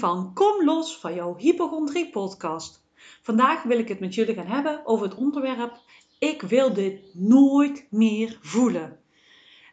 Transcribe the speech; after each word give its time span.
van 0.00 0.34
Kom 0.34 0.64
los 0.64 0.98
van 0.98 1.14
jouw 1.14 1.36
hypochondrie 1.36 2.10
podcast. 2.10 2.84
Vandaag 3.22 3.62
wil 3.62 3.78
ik 3.78 3.88
het 3.88 4.00
met 4.00 4.14
jullie 4.14 4.34
gaan 4.34 4.46
hebben 4.46 4.80
over 4.84 5.06
het 5.06 5.14
onderwerp 5.14 5.80
Ik 6.18 6.42
wil 6.42 6.72
dit 6.72 7.00
nooit 7.14 7.86
meer 7.90 8.38
voelen. 8.40 8.98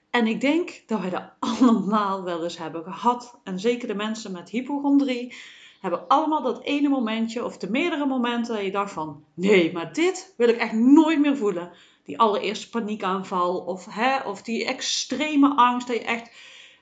En 0.09 0.27
ik 0.27 0.41
denk 0.41 0.83
dat 0.87 0.99
wij 0.99 1.09
dat 1.09 1.31
allemaal 1.59 2.23
wel 2.23 2.43
eens 2.43 2.57
hebben 2.57 2.83
gehad. 2.83 3.39
En 3.43 3.59
zeker 3.59 3.87
de 3.87 3.95
mensen 3.95 4.31
met 4.31 4.49
hypochondrie 4.49 5.35
hebben 5.81 6.07
allemaal 6.07 6.41
dat 6.41 6.63
ene 6.63 6.89
momentje 6.89 7.45
of 7.45 7.57
de 7.57 7.69
meerdere 7.69 8.05
momenten 8.05 8.55
dat 8.55 8.63
je 8.63 8.71
dacht 8.71 8.91
van 8.91 9.23
nee, 9.33 9.73
maar 9.73 9.93
dit 9.93 10.33
wil 10.37 10.49
ik 10.49 10.57
echt 10.57 10.73
nooit 10.73 11.19
meer 11.19 11.37
voelen. 11.37 11.71
Die 12.03 12.19
allereerste 12.19 12.69
paniekaanval 12.69 13.57
of, 13.57 13.85
hè, 13.89 14.19
of 14.19 14.41
die 14.41 14.65
extreme 14.65 15.55
angst 15.55 15.87
dat 15.87 15.95
je 15.95 16.03
echt 16.03 16.31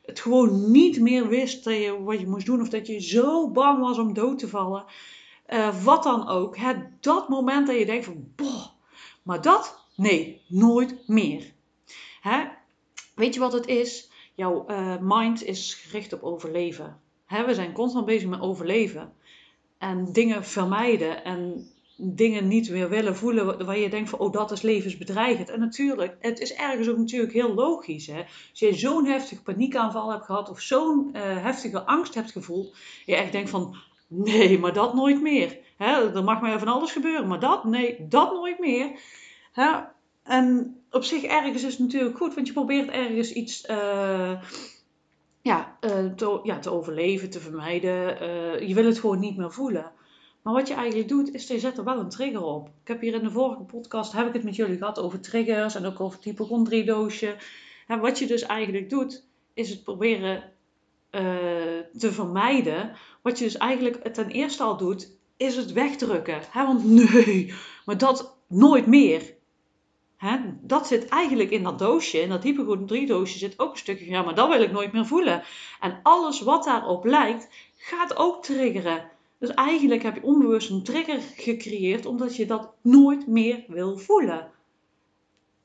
het 0.06 0.20
gewoon 0.20 0.72
niet 0.72 1.00
meer 1.00 1.28
wist 1.28 1.64
dat 1.64 1.74
je, 1.74 2.02
wat 2.04 2.20
je 2.20 2.28
moest 2.28 2.46
doen. 2.46 2.62
Of 2.62 2.70
dat 2.70 2.88
je 2.88 3.00
zo 3.02 3.52
bang 3.52 3.80
was 3.80 3.98
om 3.98 4.14
dood 4.14 4.40
te 4.40 4.48
vallen. 4.48 4.86
Uh, 5.50 5.84
wat 5.84 6.04
dan 6.04 6.28
ook. 6.28 6.58
Hè, 6.58 6.74
dat 7.00 7.30
moment 7.30 7.68
dat 7.68 7.78
je 7.78 7.86
denkt 7.86 8.06
van, 8.06 8.32
boh, 8.36 8.66
maar 9.24 9.42
dat, 9.42 9.86
nee, 9.96 10.42
nooit 10.48 11.08
meer. 11.08 11.54
Hè? 12.22 12.44
Weet 13.16 13.34
je 13.34 13.40
wat 13.40 13.54
het 13.54 13.66
is? 13.66 14.10
Jouw 14.36 14.66
uh, 14.68 14.96
mind 15.02 15.44
is 15.44 15.74
gericht 15.74 16.14
op 16.14 16.24
overleven. 16.24 17.00
Hè, 17.26 17.46
we 17.46 17.54
zijn 17.54 17.74
constant 17.74 18.06
bezig 18.06 18.30
met 18.30 18.42
overleven. 18.42 19.14
En 19.78 20.12
dingen 20.12 20.44
vermijden. 20.44 21.24
En 21.24 21.70
dingen 21.98 22.48
niet 22.48 22.70
meer 22.70 22.90
willen 22.90 23.16
voelen 23.16 23.66
waar 23.66 23.78
je 23.78 23.90
denkt 23.90 24.10
van, 24.10 24.20
oh 24.20 24.32
dat 24.32 24.52
is 24.52 24.62
levensbedreigend. 24.62 25.50
En 25.50 25.60
natuurlijk, 25.60 26.18
het 26.20 26.40
is 26.40 26.54
ergens 26.54 26.90
ook 26.90 26.98
natuurlijk 26.98 27.34
heel 27.34 27.54
logisch. 27.54 28.08
Hè? 28.08 28.24
Als 28.50 28.60
je 28.60 28.74
zo'n 28.74 29.06
heftige 29.06 29.42
paniekaanval 29.42 30.12
hebt 30.12 30.26
gehad 30.26 30.50
of 30.50 30.62
zo'n 30.62 31.10
uh, 31.14 31.22
heftige 31.22 31.86
angst 31.86 32.14
hebt 32.14 32.32
gevoeld, 32.32 32.76
je 33.06 33.16
echt 33.16 33.32
denkt 33.32 33.50
van, 33.50 33.76
nee, 34.08 34.60
maar 34.60 34.74
dat 34.74 34.94
nooit 34.94 35.22
meer. 35.22 35.58
Hè? 35.78 36.16
Er 36.16 36.24
mag 36.24 36.42
maar 36.42 36.60
van 36.60 36.68
alles 36.68 36.92
gebeuren, 36.92 37.28
maar 37.28 37.40
dat, 37.40 37.64
nee, 37.64 38.08
dat 38.10 38.32
nooit 38.32 38.60
meer. 38.60 38.92
Hè? 39.52 39.72
En 40.24 40.76
op 40.92 41.04
zich 41.04 41.24
ergens 41.24 41.64
is 41.64 41.72
het 41.72 41.80
natuurlijk 41.80 42.18
goed, 42.18 42.34
want 42.36 42.48
je 42.48 42.54
probeert 42.54 42.90
ergens 42.90 43.34
iets... 43.34 43.70
Uh, 43.70 44.42
ja, 45.42 45.78
uh, 45.82 46.06
te, 46.16 46.40
ja, 46.44 46.60
te 46.60 46.70
overleven, 46.70 47.30
te 47.30 47.40
vermijden. 47.40 48.68
je 48.68 48.74
wil 48.74 48.86
het 48.86 49.00
gewoon 49.00 49.20
niet 49.20 49.38
meer 49.38 49.52
voelen. 49.52 49.92
Maar 50.46 50.54
wat 50.54 50.68
je 50.68 50.74
eigenlijk 50.74 51.10
doet, 51.10 51.34
is 51.34 51.48
je 51.48 51.60
zet 51.60 51.78
er 51.78 51.84
wel 51.84 52.00
een 52.00 52.10
trigger 52.10 52.44
op. 52.44 52.68
Ik 52.68 52.88
heb 52.88 53.02
hier 53.02 53.14
in 53.14 53.24
de 53.24 53.32
vorige 53.32 53.64
podcast, 53.64 54.12
heb 54.12 54.28
ik 54.28 54.34
het 54.34 54.44
met 54.44 54.56
jullie 54.56 54.78
gehad 54.78 55.00
over 55.00 55.20
triggers 55.20 55.76
en 55.76 55.86
ook 55.86 56.00
over 56.00 56.16
het 56.16 56.26
hypochondriedoosje. 56.26 57.36
En 57.88 58.00
wat 58.00 58.20
je 58.20 58.28
dus 58.28 58.42
eigenlijk 58.42 58.90
doet, 58.90 59.26
is 59.54 59.70
het 59.70 59.84
proberen 59.84 60.36
uh, 60.36 61.22
te 61.98 62.12
vermijden. 62.12 62.96
Wat 63.22 63.38
je 63.40 63.44
dus 63.44 63.58
eigenlijk 63.58 64.14
ten 64.14 64.30
eerste 64.30 64.64
al 64.64 64.78
doet, 64.78 65.18
is 65.38 65.56
het 65.56 65.72
wegdrukken. 65.72 66.42
Want 66.54 66.86
nee, 67.14 67.54
maar 67.86 67.98
dat 67.98 68.38
nooit 68.48 68.88
meer. 68.88 69.34
Dat 70.62 70.88
zit 70.88 71.08
eigenlijk 71.08 71.50
in 71.50 71.64
dat 71.64 71.80
doosje, 71.80 72.22
in 72.22 72.30
dat 72.30 72.44
hypochondriedoosje 72.44 73.38
zit 73.38 73.60
ook 73.60 73.72
een 73.72 73.78
stukje, 73.78 74.10
ja, 74.10 74.22
maar 74.22 74.36
dat 74.36 74.50
wil 74.50 74.62
ik 74.62 74.72
nooit 74.72 74.94
meer 74.94 75.06
voelen. 75.06 75.44
En 75.80 76.00
alles 76.04 76.42
wat 76.42 76.64
daarop 76.64 77.06
lijkt, 77.06 77.50
gaat 77.78 78.18
ook 78.18 78.44
triggeren. 78.44 79.14
Dus 79.40 79.54
eigenlijk 79.54 80.04
heb 80.04 80.16
je 80.16 80.24
onbewust 80.24 80.70
een 80.70 80.84
trigger 80.84 81.20
gecreëerd 81.36 82.06
omdat 82.06 82.36
je 82.36 82.46
dat 82.46 82.74
nooit 82.82 83.28
meer 83.28 83.64
wil 83.68 83.98
voelen. 83.98 84.52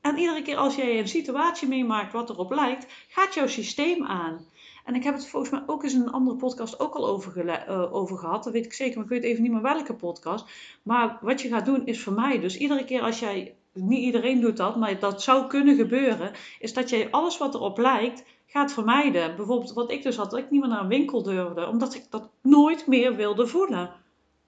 En 0.01 0.17
iedere 0.17 0.41
keer 0.41 0.55
als 0.55 0.75
jij 0.75 0.99
een 0.99 1.07
situatie 1.07 1.67
meemaakt 1.67 2.13
wat 2.13 2.29
erop 2.29 2.51
lijkt, 2.51 2.85
gaat 3.07 3.33
jouw 3.33 3.47
systeem 3.47 4.05
aan. 4.05 4.45
En 4.85 4.95
ik 4.95 5.03
heb 5.03 5.13
het 5.13 5.27
volgens 5.27 5.51
mij 5.51 5.63
ook 5.65 5.83
eens 5.83 5.93
in 5.93 6.01
een 6.01 6.11
andere 6.11 6.37
podcast 6.37 6.79
ook 6.79 6.95
al 6.95 7.07
over, 7.07 7.45
uh, 7.45 7.93
over 7.93 8.17
gehad. 8.17 8.43
Dat 8.43 8.53
weet 8.53 8.65
ik 8.65 8.73
zeker, 8.73 8.95
maar 8.95 9.03
ik 9.03 9.11
weet 9.11 9.23
even 9.23 9.43
niet 9.43 9.51
meer 9.51 9.61
welke 9.61 9.93
podcast. 9.93 10.45
Maar 10.83 11.17
wat 11.21 11.41
je 11.41 11.47
gaat 11.47 11.65
doen 11.65 11.85
is 11.85 12.03
voor 12.03 12.13
mij. 12.13 12.39
Dus 12.39 12.57
iedere 12.57 12.85
keer 12.85 13.01
als 13.01 13.19
jij, 13.19 13.55
niet 13.73 14.03
iedereen 14.03 14.41
doet 14.41 14.57
dat, 14.57 14.75
maar 14.75 14.99
dat 14.99 15.23
zou 15.23 15.47
kunnen 15.47 15.75
gebeuren, 15.75 16.31
is 16.59 16.73
dat 16.73 16.89
jij 16.89 17.11
alles 17.11 17.37
wat 17.37 17.53
erop 17.53 17.77
lijkt, 17.77 18.23
gaat 18.45 18.73
vermijden. 18.73 19.35
Bijvoorbeeld 19.35 19.73
wat 19.73 19.91
ik 19.91 20.03
dus 20.03 20.15
had, 20.15 20.31
dat 20.31 20.39
ik 20.39 20.49
niet 20.49 20.61
meer 20.61 20.69
naar 20.69 20.81
een 20.81 20.87
winkel 20.87 21.23
durfde, 21.23 21.67
omdat 21.67 21.95
ik 21.95 22.05
dat 22.09 22.29
nooit 22.41 22.87
meer 22.87 23.15
wilde 23.15 23.47
voelen. 23.47 23.89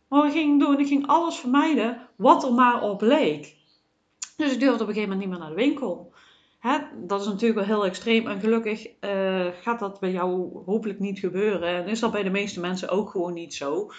Maar 0.08 0.22
wat 0.22 0.32
ging 0.32 0.60
doen? 0.60 0.80
Ik 0.80 0.88
ging 0.88 1.08
alles 1.08 1.36
vermijden 1.36 2.08
wat 2.16 2.44
er 2.44 2.54
maar 2.54 2.82
op 2.82 3.02
leek. 3.02 3.56
Dus 4.38 4.54
ik 4.54 4.60
durfde 4.60 4.84
op 4.84 4.88
een 4.90 4.94
gegeven 4.94 5.10
moment 5.10 5.20
niet 5.20 5.30
meer 5.30 5.40
naar 5.40 5.56
de 5.56 5.64
winkel. 5.64 6.14
Hè? 6.60 6.78
Dat 6.96 7.22
is 7.22 7.28
natuurlijk 7.28 7.68
wel 7.68 7.78
heel 7.78 7.86
extreem 7.86 8.28
en 8.28 8.40
gelukkig 8.40 8.88
uh, 9.02 9.48
gaat 9.62 9.80
dat 9.80 10.00
bij 10.00 10.12
jou 10.12 10.62
hopelijk 10.66 11.00
niet 11.00 11.20
gebeuren. 11.20 11.70
En 11.70 11.88
is 11.88 12.00
dat 12.00 12.12
bij 12.12 12.24
de 12.24 12.30
meeste 12.30 12.60
mensen 12.60 12.90
ook 12.90 13.10
gewoon 13.10 13.34
niet 13.34 13.54
zo. 13.54 13.92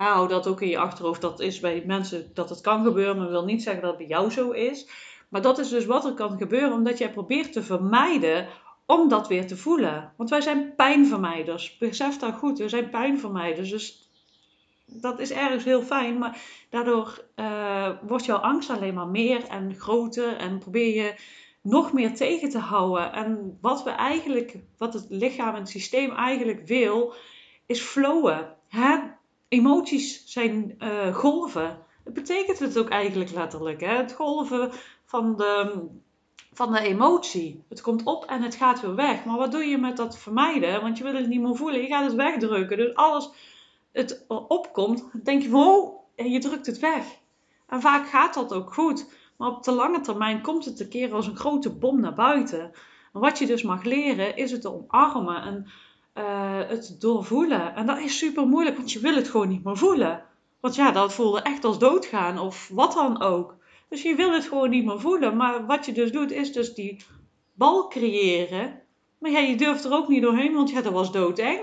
Hou 0.00 0.28
dat 0.28 0.46
ook 0.46 0.60
in 0.60 0.68
je 0.68 0.78
achterhoofd. 0.78 1.20
Dat 1.20 1.40
is 1.40 1.60
bij 1.60 1.82
mensen 1.86 2.30
dat 2.34 2.48
het 2.48 2.60
kan 2.60 2.84
gebeuren, 2.84 3.18
maar 3.18 3.28
wil 3.28 3.44
niet 3.44 3.62
zeggen 3.62 3.82
dat 3.82 3.90
het 3.90 3.98
bij 3.98 4.16
jou 4.16 4.30
zo 4.30 4.50
is. 4.50 4.88
Maar 5.28 5.42
dat 5.42 5.58
is 5.58 5.68
dus 5.68 5.86
wat 5.86 6.04
er 6.04 6.14
kan 6.14 6.38
gebeuren, 6.38 6.72
omdat 6.72 6.98
jij 6.98 7.12
probeert 7.12 7.52
te 7.52 7.62
vermijden 7.62 8.46
om 8.86 9.08
dat 9.08 9.28
weer 9.28 9.46
te 9.46 9.56
voelen. 9.56 10.12
Want 10.16 10.30
wij 10.30 10.40
zijn 10.40 10.74
pijnvermijders. 10.74 11.78
Besef 11.78 12.16
dat 12.18 12.34
goed, 12.34 12.58
we 12.58 12.68
zijn 12.68 12.90
pijnvermijders. 12.90 13.70
Dus 13.70 14.10
dat 14.86 15.18
is 15.18 15.30
ergens 15.30 15.64
heel 15.64 15.82
fijn, 15.82 16.18
maar 16.18 16.40
daardoor 16.70 17.24
uh, 17.36 17.90
wordt 18.02 18.24
jouw 18.24 18.38
angst 18.38 18.70
alleen 18.70 18.94
maar 18.94 19.08
meer 19.08 19.44
en 19.44 19.74
groter 19.74 20.36
en 20.36 20.58
probeer 20.58 20.94
je 20.94 21.14
nog 21.62 21.92
meer 21.92 22.14
tegen 22.14 22.48
te 22.48 22.58
houden. 22.58 23.12
En 23.12 23.58
wat 23.60 23.82
we 23.82 23.90
eigenlijk, 23.90 24.56
wat 24.78 24.94
het 24.94 25.06
lichaam 25.08 25.54
en 25.54 25.60
het 25.60 25.68
systeem 25.68 26.10
eigenlijk 26.10 26.66
wil, 26.66 27.14
is 27.66 27.80
flowen. 27.80 28.56
Hè? 28.68 28.98
Emoties 29.50 30.22
zijn 30.26 30.74
uh, 30.78 31.14
golven. 31.14 31.78
Dat 32.04 32.14
betekent 32.14 32.58
het 32.58 32.78
ook 32.78 32.88
eigenlijk 32.88 33.30
letterlijk. 33.30 33.80
Hè? 33.80 33.96
Het 33.96 34.12
golven 34.12 34.70
van 35.04 35.36
de 35.36 35.88
van 36.52 36.72
de 36.72 36.80
emotie. 36.80 37.64
Het 37.68 37.80
komt 37.80 38.04
op 38.04 38.24
en 38.24 38.42
het 38.42 38.54
gaat 38.54 38.80
weer 38.80 38.94
weg. 38.94 39.24
Maar 39.24 39.36
wat 39.36 39.52
doe 39.52 39.64
je 39.64 39.78
met 39.78 39.96
dat 39.96 40.18
vermijden? 40.18 40.80
Want 40.80 40.98
je 40.98 41.04
wil 41.04 41.14
het 41.14 41.28
niet 41.28 41.40
meer 41.40 41.56
voelen. 41.56 41.80
Je 41.80 41.86
gaat 41.86 42.04
het 42.04 42.14
wegdrukken. 42.14 42.76
Dus 42.76 42.94
alles 42.94 43.30
het 43.92 44.24
opkomt, 44.28 45.04
denk 45.24 45.42
je 45.42 45.48
van 45.48 45.66
oh, 45.66 46.00
en 46.16 46.30
je 46.30 46.38
drukt 46.38 46.66
het 46.66 46.78
weg. 46.78 47.04
En 47.66 47.80
vaak 47.80 48.08
gaat 48.08 48.34
dat 48.34 48.52
ook 48.52 48.74
goed. 48.74 49.12
Maar 49.36 49.48
op 49.48 49.62
de 49.62 49.72
lange 49.72 50.00
termijn 50.00 50.42
komt 50.42 50.64
het 50.64 50.80
een 50.80 50.88
keer 50.88 51.14
als 51.14 51.26
een 51.26 51.36
grote 51.36 51.70
bom 51.70 52.00
naar 52.00 52.14
buiten. 52.14 52.72
En 53.12 53.20
wat 53.20 53.38
je 53.38 53.46
dus 53.46 53.62
mag 53.62 53.82
leren 53.82 54.36
is 54.36 54.50
het 54.50 54.66
omarmen 54.66 55.42
en 55.42 55.66
uh, 56.14 56.68
het 56.68 56.96
doorvoelen. 57.00 57.74
En 57.74 57.86
dat 57.86 57.98
is 57.98 58.18
super 58.18 58.46
moeilijk, 58.46 58.76
want 58.76 58.92
je 58.92 59.00
wil 59.00 59.14
het 59.14 59.28
gewoon 59.28 59.48
niet 59.48 59.64
meer 59.64 59.76
voelen. 59.76 60.22
Want 60.60 60.74
ja, 60.74 60.90
dat 60.90 61.12
voelde 61.12 61.42
echt 61.42 61.64
als 61.64 61.78
doodgaan 61.78 62.38
of 62.38 62.68
wat 62.72 62.92
dan 62.92 63.20
ook. 63.22 63.56
Dus 63.88 64.02
je 64.02 64.14
wil 64.14 64.32
het 64.32 64.44
gewoon 64.44 64.70
niet 64.70 64.84
meer 64.84 65.00
voelen. 65.00 65.36
Maar 65.36 65.66
wat 65.66 65.86
je 65.86 65.92
dus 65.92 66.12
doet, 66.12 66.30
is 66.30 66.52
dus 66.52 66.74
die 66.74 67.04
bal 67.54 67.88
creëren. 67.88 68.82
Maar 69.18 69.30
ja, 69.30 69.38
je 69.38 69.56
durft 69.56 69.84
er 69.84 69.92
ook 69.92 70.08
niet 70.08 70.22
doorheen, 70.22 70.54
want 70.54 70.70
ja, 70.70 70.80
dat 70.82 70.92
was 70.92 71.12
doodeng. 71.12 71.60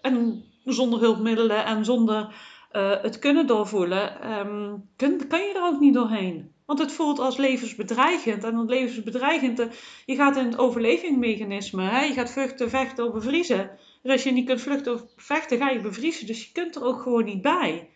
En 0.00 0.44
zonder 0.64 1.00
hulpmiddelen 1.00 1.64
en 1.64 1.84
zonder 1.84 2.34
uh, 2.72 3.02
het 3.02 3.18
kunnen 3.18 3.46
doorvoelen, 3.46 4.38
um, 4.38 4.88
kun, 4.96 5.26
kan 5.28 5.40
je 5.40 5.54
er 5.54 5.64
ook 5.64 5.80
niet 5.80 5.94
doorheen. 5.94 6.54
Want 6.66 6.78
het 6.78 6.92
voelt 6.92 7.18
als 7.18 7.36
levensbedreigend. 7.36 8.44
En 8.44 8.54
dat 8.54 8.68
levensbedreigend, 8.68 9.66
je 10.06 10.14
gaat 10.14 10.36
in 10.36 10.44
het 10.44 10.58
overlevingsmechanisme. 10.58 11.82
Hè? 11.82 12.04
Je 12.04 12.12
gaat 12.12 12.30
vluchten, 12.30 12.70
vechten 12.70 13.06
of 13.06 13.12
bevriezen. 13.12 13.78
Dus 14.02 14.12
als 14.12 14.22
je 14.22 14.32
niet 14.32 14.46
kunt 14.46 14.60
vluchten 14.60 14.94
of 14.94 15.04
vechten, 15.16 15.58
ga 15.58 15.70
je 15.70 15.80
bevriezen. 15.80 16.26
Dus 16.26 16.44
je 16.44 16.52
kunt 16.52 16.76
er 16.76 16.84
ook 16.84 17.02
gewoon 17.02 17.24
niet 17.24 17.42
bij. 17.42 17.88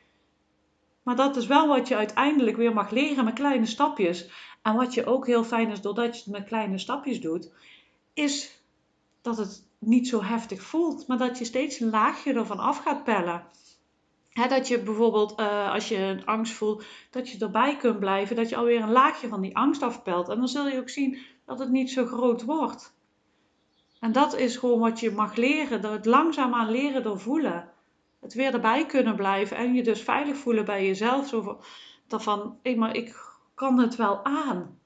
Maar 1.02 1.16
dat 1.16 1.36
is 1.36 1.46
wel 1.46 1.68
wat 1.68 1.88
je 1.88 1.96
uiteindelijk 1.96 2.56
weer 2.56 2.74
mag 2.74 2.90
leren 2.90 3.24
met 3.24 3.34
kleine 3.34 3.66
stapjes. 3.66 4.30
En 4.62 4.74
wat 4.74 4.94
je 4.94 5.06
ook 5.06 5.26
heel 5.26 5.44
fijn 5.44 5.70
is 5.70 5.80
doordat 5.80 6.16
je 6.16 6.22
het 6.22 6.32
met 6.32 6.44
kleine 6.46 6.78
stapjes 6.78 7.20
doet, 7.20 7.52
is 8.14 8.62
dat 9.22 9.36
het 9.36 9.64
niet 9.78 10.08
zo 10.08 10.22
heftig 10.22 10.62
voelt, 10.62 11.06
maar 11.06 11.18
dat 11.18 11.38
je 11.38 11.44
steeds 11.44 11.80
een 11.80 11.90
laagje 11.90 12.32
ervan 12.32 12.58
af 12.58 12.78
gaat 12.78 13.04
pellen. 13.04 13.44
Dat 14.48 14.68
je 14.68 14.82
bijvoorbeeld, 14.82 15.40
uh, 15.40 15.72
als 15.72 15.88
je 15.88 16.22
angst 16.24 16.52
voelt, 16.52 16.84
dat 17.10 17.30
je 17.30 17.38
erbij 17.38 17.76
kunt 17.76 17.98
blijven, 17.98 18.36
dat 18.36 18.48
je 18.48 18.56
alweer 18.56 18.82
een 18.82 18.92
laagje 18.92 19.28
van 19.28 19.40
die 19.40 19.56
angst 19.56 19.82
afpelt. 19.82 20.28
En 20.28 20.38
dan 20.38 20.48
zul 20.48 20.68
je 20.68 20.78
ook 20.78 20.88
zien 20.88 21.18
dat 21.46 21.58
het 21.58 21.70
niet 21.70 21.90
zo 21.90 22.06
groot 22.06 22.44
wordt. 22.44 22.94
En 24.00 24.12
dat 24.12 24.36
is 24.36 24.56
gewoon 24.56 24.80
wat 24.80 25.00
je 25.00 25.10
mag 25.10 25.36
leren, 25.36 25.82
dat 25.82 25.92
het 25.92 26.06
langzaamaan 26.06 26.70
leren 26.70 27.02
door 27.02 27.20
voelen 27.20 27.70
het 28.20 28.34
weer 28.34 28.54
erbij 28.54 28.86
kunnen 28.86 29.16
blijven 29.16 29.56
en 29.56 29.74
je 29.74 29.82
dus 29.82 30.00
veilig 30.00 30.36
voelen 30.36 30.64
bij 30.64 30.86
jezelf. 30.86 31.28
Zo 31.28 31.58
van, 32.08 32.58
hey, 32.62 32.76
maar 32.76 32.96
ik 32.96 33.38
kan 33.54 33.78
het 33.78 33.96
wel 33.96 34.24
aan. 34.24 34.78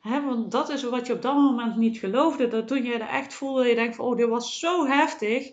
He, 0.00 0.22
want 0.22 0.50
dat 0.50 0.68
is 0.68 0.82
wat 0.82 1.06
je 1.06 1.12
op 1.12 1.22
dat 1.22 1.34
moment 1.34 1.76
niet 1.76 1.98
geloofde. 1.98 2.48
Dat 2.48 2.68
toen 2.68 2.82
je 2.82 2.94
er 2.94 3.08
echt 3.08 3.34
voelde, 3.34 3.68
je 3.68 3.74
denkt 3.74 3.96
van, 3.96 4.04
oh, 4.04 4.16
dit 4.16 4.28
was 4.28 4.58
zo 4.58 4.86
heftig. 4.86 5.52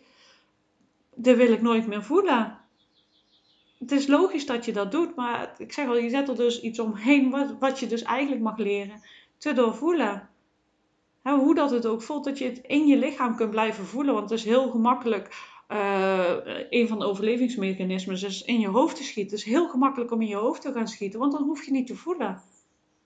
Dit 1.15 1.37
wil 1.37 1.51
ik 1.51 1.61
nooit 1.61 1.87
meer 1.87 2.03
voelen. 2.03 2.59
Het 3.81 3.91
is 3.91 4.07
logisch 4.07 4.45
dat 4.45 4.65
je 4.65 4.73
dat 4.73 4.91
doet, 4.91 5.15
maar 5.15 5.53
ik 5.57 5.73
zeg 5.73 5.87
al, 5.87 5.97
je 5.97 6.09
zet 6.09 6.29
er 6.29 6.35
dus 6.35 6.61
iets 6.61 6.79
omheen 6.79 7.29
wat, 7.29 7.55
wat 7.59 7.79
je 7.79 7.87
dus 7.87 8.03
eigenlijk 8.03 8.41
mag 8.41 8.57
leren 8.57 9.01
te 9.37 9.53
doorvoelen. 9.53 10.29
Hoe 11.21 11.55
dat 11.55 11.71
het 11.71 11.85
ook 11.85 12.01
voelt, 12.01 12.23
dat 12.23 12.37
je 12.37 12.45
het 12.45 12.57
in 12.57 12.87
je 12.87 12.97
lichaam 12.97 13.35
kunt 13.35 13.49
blijven 13.49 13.85
voelen. 13.85 14.13
Want 14.13 14.29
het 14.29 14.39
is 14.39 14.45
heel 14.45 14.69
gemakkelijk 14.69 15.49
uh, 15.69 16.35
een 16.69 16.87
van 16.87 16.99
de 16.99 17.05
overlevingsmechanismes 17.05 18.23
is 18.23 18.43
in 18.43 18.59
je 18.59 18.67
hoofd 18.67 18.95
te 18.95 19.03
schieten. 19.03 19.37
Het 19.37 19.45
is 19.45 19.51
heel 19.51 19.69
gemakkelijk 19.69 20.11
om 20.11 20.21
in 20.21 20.27
je 20.27 20.35
hoofd 20.35 20.61
te 20.61 20.71
gaan 20.71 20.87
schieten, 20.87 21.19
want 21.19 21.31
dan 21.31 21.43
hoef 21.43 21.65
je 21.65 21.71
niet 21.71 21.87
te 21.87 21.95
voelen. 21.95 22.41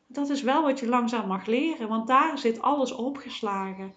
Dat 0.08 0.30
is 0.30 0.42
wel 0.42 0.62
wat 0.62 0.80
je 0.80 0.88
langzaam 0.88 1.28
mag 1.28 1.46
leren, 1.46 1.88
want 1.88 2.08
daar 2.08 2.38
zit 2.38 2.62
alles 2.62 2.92
opgeslagen. 2.92 3.94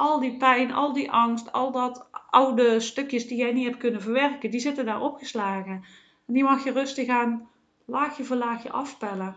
Al 0.00 0.20
die 0.20 0.36
pijn, 0.36 0.72
al 0.72 0.92
die 0.92 1.10
angst, 1.10 1.52
al 1.52 1.72
dat 1.72 2.08
oude 2.30 2.80
stukjes 2.80 3.26
die 3.26 3.36
jij 3.36 3.52
niet 3.52 3.64
hebt 3.64 3.76
kunnen 3.76 4.02
verwerken, 4.02 4.50
die 4.50 4.60
zitten 4.60 4.84
daar 4.84 5.00
opgeslagen. 5.00 5.84
En 6.26 6.34
die 6.34 6.42
mag 6.42 6.64
je 6.64 6.72
rustig 6.72 7.08
aan 7.08 7.48
laagje 7.84 8.24
voor 8.24 8.36
laagje 8.36 8.70
afpellen. 8.70 9.36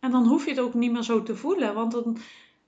En 0.00 0.10
dan 0.10 0.26
hoef 0.26 0.44
je 0.44 0.50
het 0.50 0.60
ook 0.60 0.74
niet 0.74 0.92
meer 0.92 1.02
zo 1.02 1.22
te 1.22 1.36
voelen, 1.36 1.74
want 1.74 1.92
dan, 1.92 2.18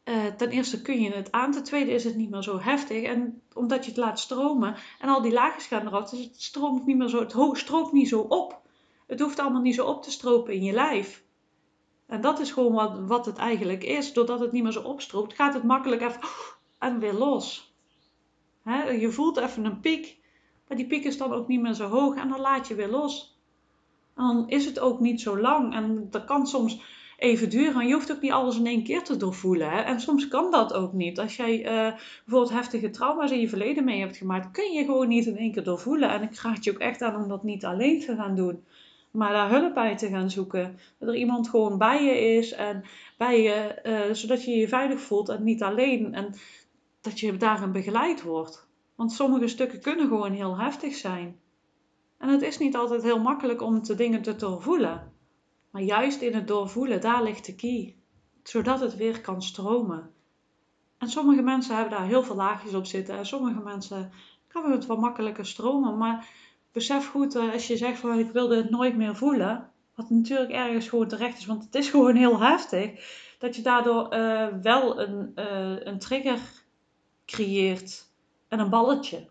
uh, 0.05 0.26
ten 0.26 0.50
eerste 0.50 0.82
kun 0.82 1.00
je 1.00 1.11
het 1.11 1.32
aan, 1.32 1.52
ten 1.52 1.64
tweede 1.64 1.91
is 1.91 2.05
het 2.05 2.17
niet 2.17 2.31
meer 2.31 2.43
zo 2.43 2.61
heftig. 2.61 3.02
En 3.02 3.43
omdat 3.55 3.85
je 3.85 3.91
het 3.91 4.00
laat 4.00 4.20
stromen 4.20 4.76
en 4.99 5.08
al 5.08 5.23
die 5.23 5.32
laagjes 5.32 5.67
gaan 5.67 5.87
eraf, 5.87 6.11
dus 6.11 6.25
het 6.25 6.43
stroomt 6.43 6.87
niet 6.87 6.97
meer 6.97 7.08
zo, 7.08 7.20
het 7.20 7.58
stroomt 7.58 7.93
niet 7.93 8.08
zo 8.08 8.20
op. 8.20 8.61
Het 9.06 9.20
hoeft 9.20 9.38
allemaal 9.38 9.62
niet 9.62 9.75
zo 9.75 9.87
op 9.87 10.02
te 10.02 10.11
stropen 10.11 10.55
in 10.55 10.62
je 10.62 10.73
lijf. 10.73 11.29
En 12.11 12.21
dat 12.21 12.41
is 12.41 12.51
gewoon 12.51 12.73
wat, 12.73 12.99
wat 13.07 13.27
het 13.27 13.37
eigenlijk 13.37 13.85
is. 13.85 14.12
Doordat 14.12 14.41
het 14.41 14.53
niet 14.53 14.62
meer 14.62 14.73
zo 14.73 14.81
opstroopt, 14.81 15.35
gaat 15.35 15.55
het 15.55 15.62
makkelijk 15.62 16.03
even 16.03 16.21
en 16.79 16.99
weer 16.99 17.12
los. 17.12 17.75
je 19.01 19.09
voelt 19.11 19.37
even 19.37 19.65
een 19.65 19.81
piek, 19.81 20.17
maar 20.69 20.77
die 20.77 20.87
piek 20.87 21.05
is 21.05 21.19
dan 21.19 21.33
ook 21.33 21.49
niet 21.49 21.61
meer 21.61 21.75
zo 21.75 21.89
hoog 21.89 22.17
en 22.17 22.29
dan 22.29 22.41
laat 22.41 22.69
je 22.69 22.75
weer 22.75 22.89
los. 22.89 23.39
En 24.17 24.25
dan 24.25 24.49
is 24.49 24.65
het 24.65 24.81
ook 24.81 25.01
niet 25.01 25.21
zo 25.21 25.39
lang 25.39 25.75
en 25.75 26.07
dat 26.11 26.25
kan 26.25 26.47
soms 26.47 26.83
even 27.19 27.51
duren. 27.51 27.81
En 27.81 27.87
je 27.87 27.95
hoeft 27.95 28.12
ook 28.12 28.21
niet 28.21 28.33
alles 28.33 28.59
in 28.59 28.67
één 28.67 28.85
keer 28.85 29.03
te 29.03 29.17
doorvoelen. 29.17 29.85
En 29.85 30.01
soms 30.01 30.29
kan 30.29 30.51
dat 30.51 30.73
ook 30.73 30.93
niet. 30.93 31.19
Als 31.19 31.37
jij 31.37 31.59
uh, 31.59 31.97
bijvoorbeeld 32.25 32.53
heftige 32.53 32.91
trauma's 32.91 33.31
in 33.31 33.41
je 33.41 33.49
verleden 33.49 33.85
mee 33.85 34.01
hebt 34.01 34.17
gemaakt, 34.17 34.51
kun 34.51 34.73
je 34.73 34.85
gewoon 34.85 35.09
niet 35.09 35.27
in 35.27 35.37
één 35.37 35.53
keer 35.53 35.65
doorvoelen. 35.65 36.11
En 36.11 36.23
ik 36.23 36.41
raad 36.41 36.65
je 36.65 36.71
ook 36.71 36.79
echt 36.79 37.03
aan 37.03 37.23
om 37.23 37.29
dat 37.29 37.43
niet 37.43 37.65
alleen 37.65 38.01
te 38.01 38.17
gaan 38.17 38.35
doen. 38.35 38.65
Maar 39.11 39.33
daar 39.33 39.51
hulp 39.51 39.75
bij 39.75 39.97
te 39.97 40.09
gaan 40.09 40.31
zoeken. 40.31 40.79
Dat 40.99 41.09
er 41.09 41.17
iemand 41.17 41.49
gewoon 41.49 41.79
bij 41.79 42.05
je 42.05 42.21
is 42.21 42.53
en 42.53 42.85
bij 43.17 43.43
je, 43.43 43.81
uh, 43.85 44.15
zodat 44.15 44.45
je 44.45 44.51
je 44.51 44.69
veilig 44.69 45.01
voelt 45.01 45.29
en 45.29 45.45
niet 45.45 45.62
alleen. 45.62 46.15
En 46.15 46.35
dat 47.01 47.21
je 47.21 47.37
daarin 47.37 47.73
begeleid 47.73 48.23
wordt. 48.23 48.69
Want 48.95 49.12
sommige 49.12 49.49
stukken 49.49 49.81
kunnen 49.81 50.09
gewoon 50.09 50.33
heel 50.33 50.59
heftig 50.59 50.95
zijn. 50.95 51.41
En 52.19 52.29
het 52.29 52.43
is 52.43 52.59
niet 52.59 52.77
altijd 52.77 53.03
heel 53.03 53.21
makkelijk 53.21 53.62
om 53.62 53.83
de 53.83 53.95
dingen 53.95 54.23
te 54.23 54.37
doorvoelen. 54.37 55.12
Maar 55.71 55.83
juist 55.83 56.21
in 56.21 56.35
het 56.35 56.49
doorvoelen, 56.49 57.01
daar 57.01 57.23
ligt 57.23 57.47
de 57.47 57.55
key. 57.55 57.97
Zodat 58.43 58.81
het 58.81 58.97
weer 58.97 59.21
kan 59.21 59.43
stromen. 59.43 60.11
En 60.99 61.09
sommige 61.09 61.43
mensen 61.43 61.75
hebben 61.75 61.99
daar 61.99 62.07
heel 62.07 62.23
veel 62.23 62.35
laagjes 62.35 62.75
op 62.75 62.87
zitten. 62.87 63.17
En 63.17 63.27
sommige 63.27 63.61
mensen 63.61 64.12
kan 64.49 64.71
het 64.71 64.87
wat 64.87 65.01
makkelijker 65.01 65.47
stromen. 65.47 65.99
Maar 65.99 66.29
besef 66.73 67.09
goed, 67.09 67.35
eh, 67.35 67.53
als 67.53 67.67
je 67.67 67.77
zegt 67.77 67.99
van 67.99 68.19
ik 68.19 68.31
wilde 68.31 68.57
het 68.57 68.71
nooit 68.71 68.97
meer 68.97 69.17
voelen. 69.17 69.71
Wat 69.95 70.11
natuurlijk 70.11 70.51
ergens 70.51 70.89
gewoon 70.89 71.09
terecht 71.09 71.39
is, 71.39 71.47
want 71.47 71.65
het 71.65 71.75
is 71.75 71.89
gewoon 71.95 72.17
heel 72.17 72.41
heftig. 72.41 73.19
Dat 73.39 73.57
je 73.57 73.63
daardoor 73.63 74.15
uh, 74.15 74.47
wel 74.63 75.01
een, 75.01 75.33
uh, 75.35 75.77
een 75.79 75.99
trigger 75.99 76.39
creëert 77.27 78.13
en 78.49 78.59
een 78.59 78.71
balletje. 78.71 79.29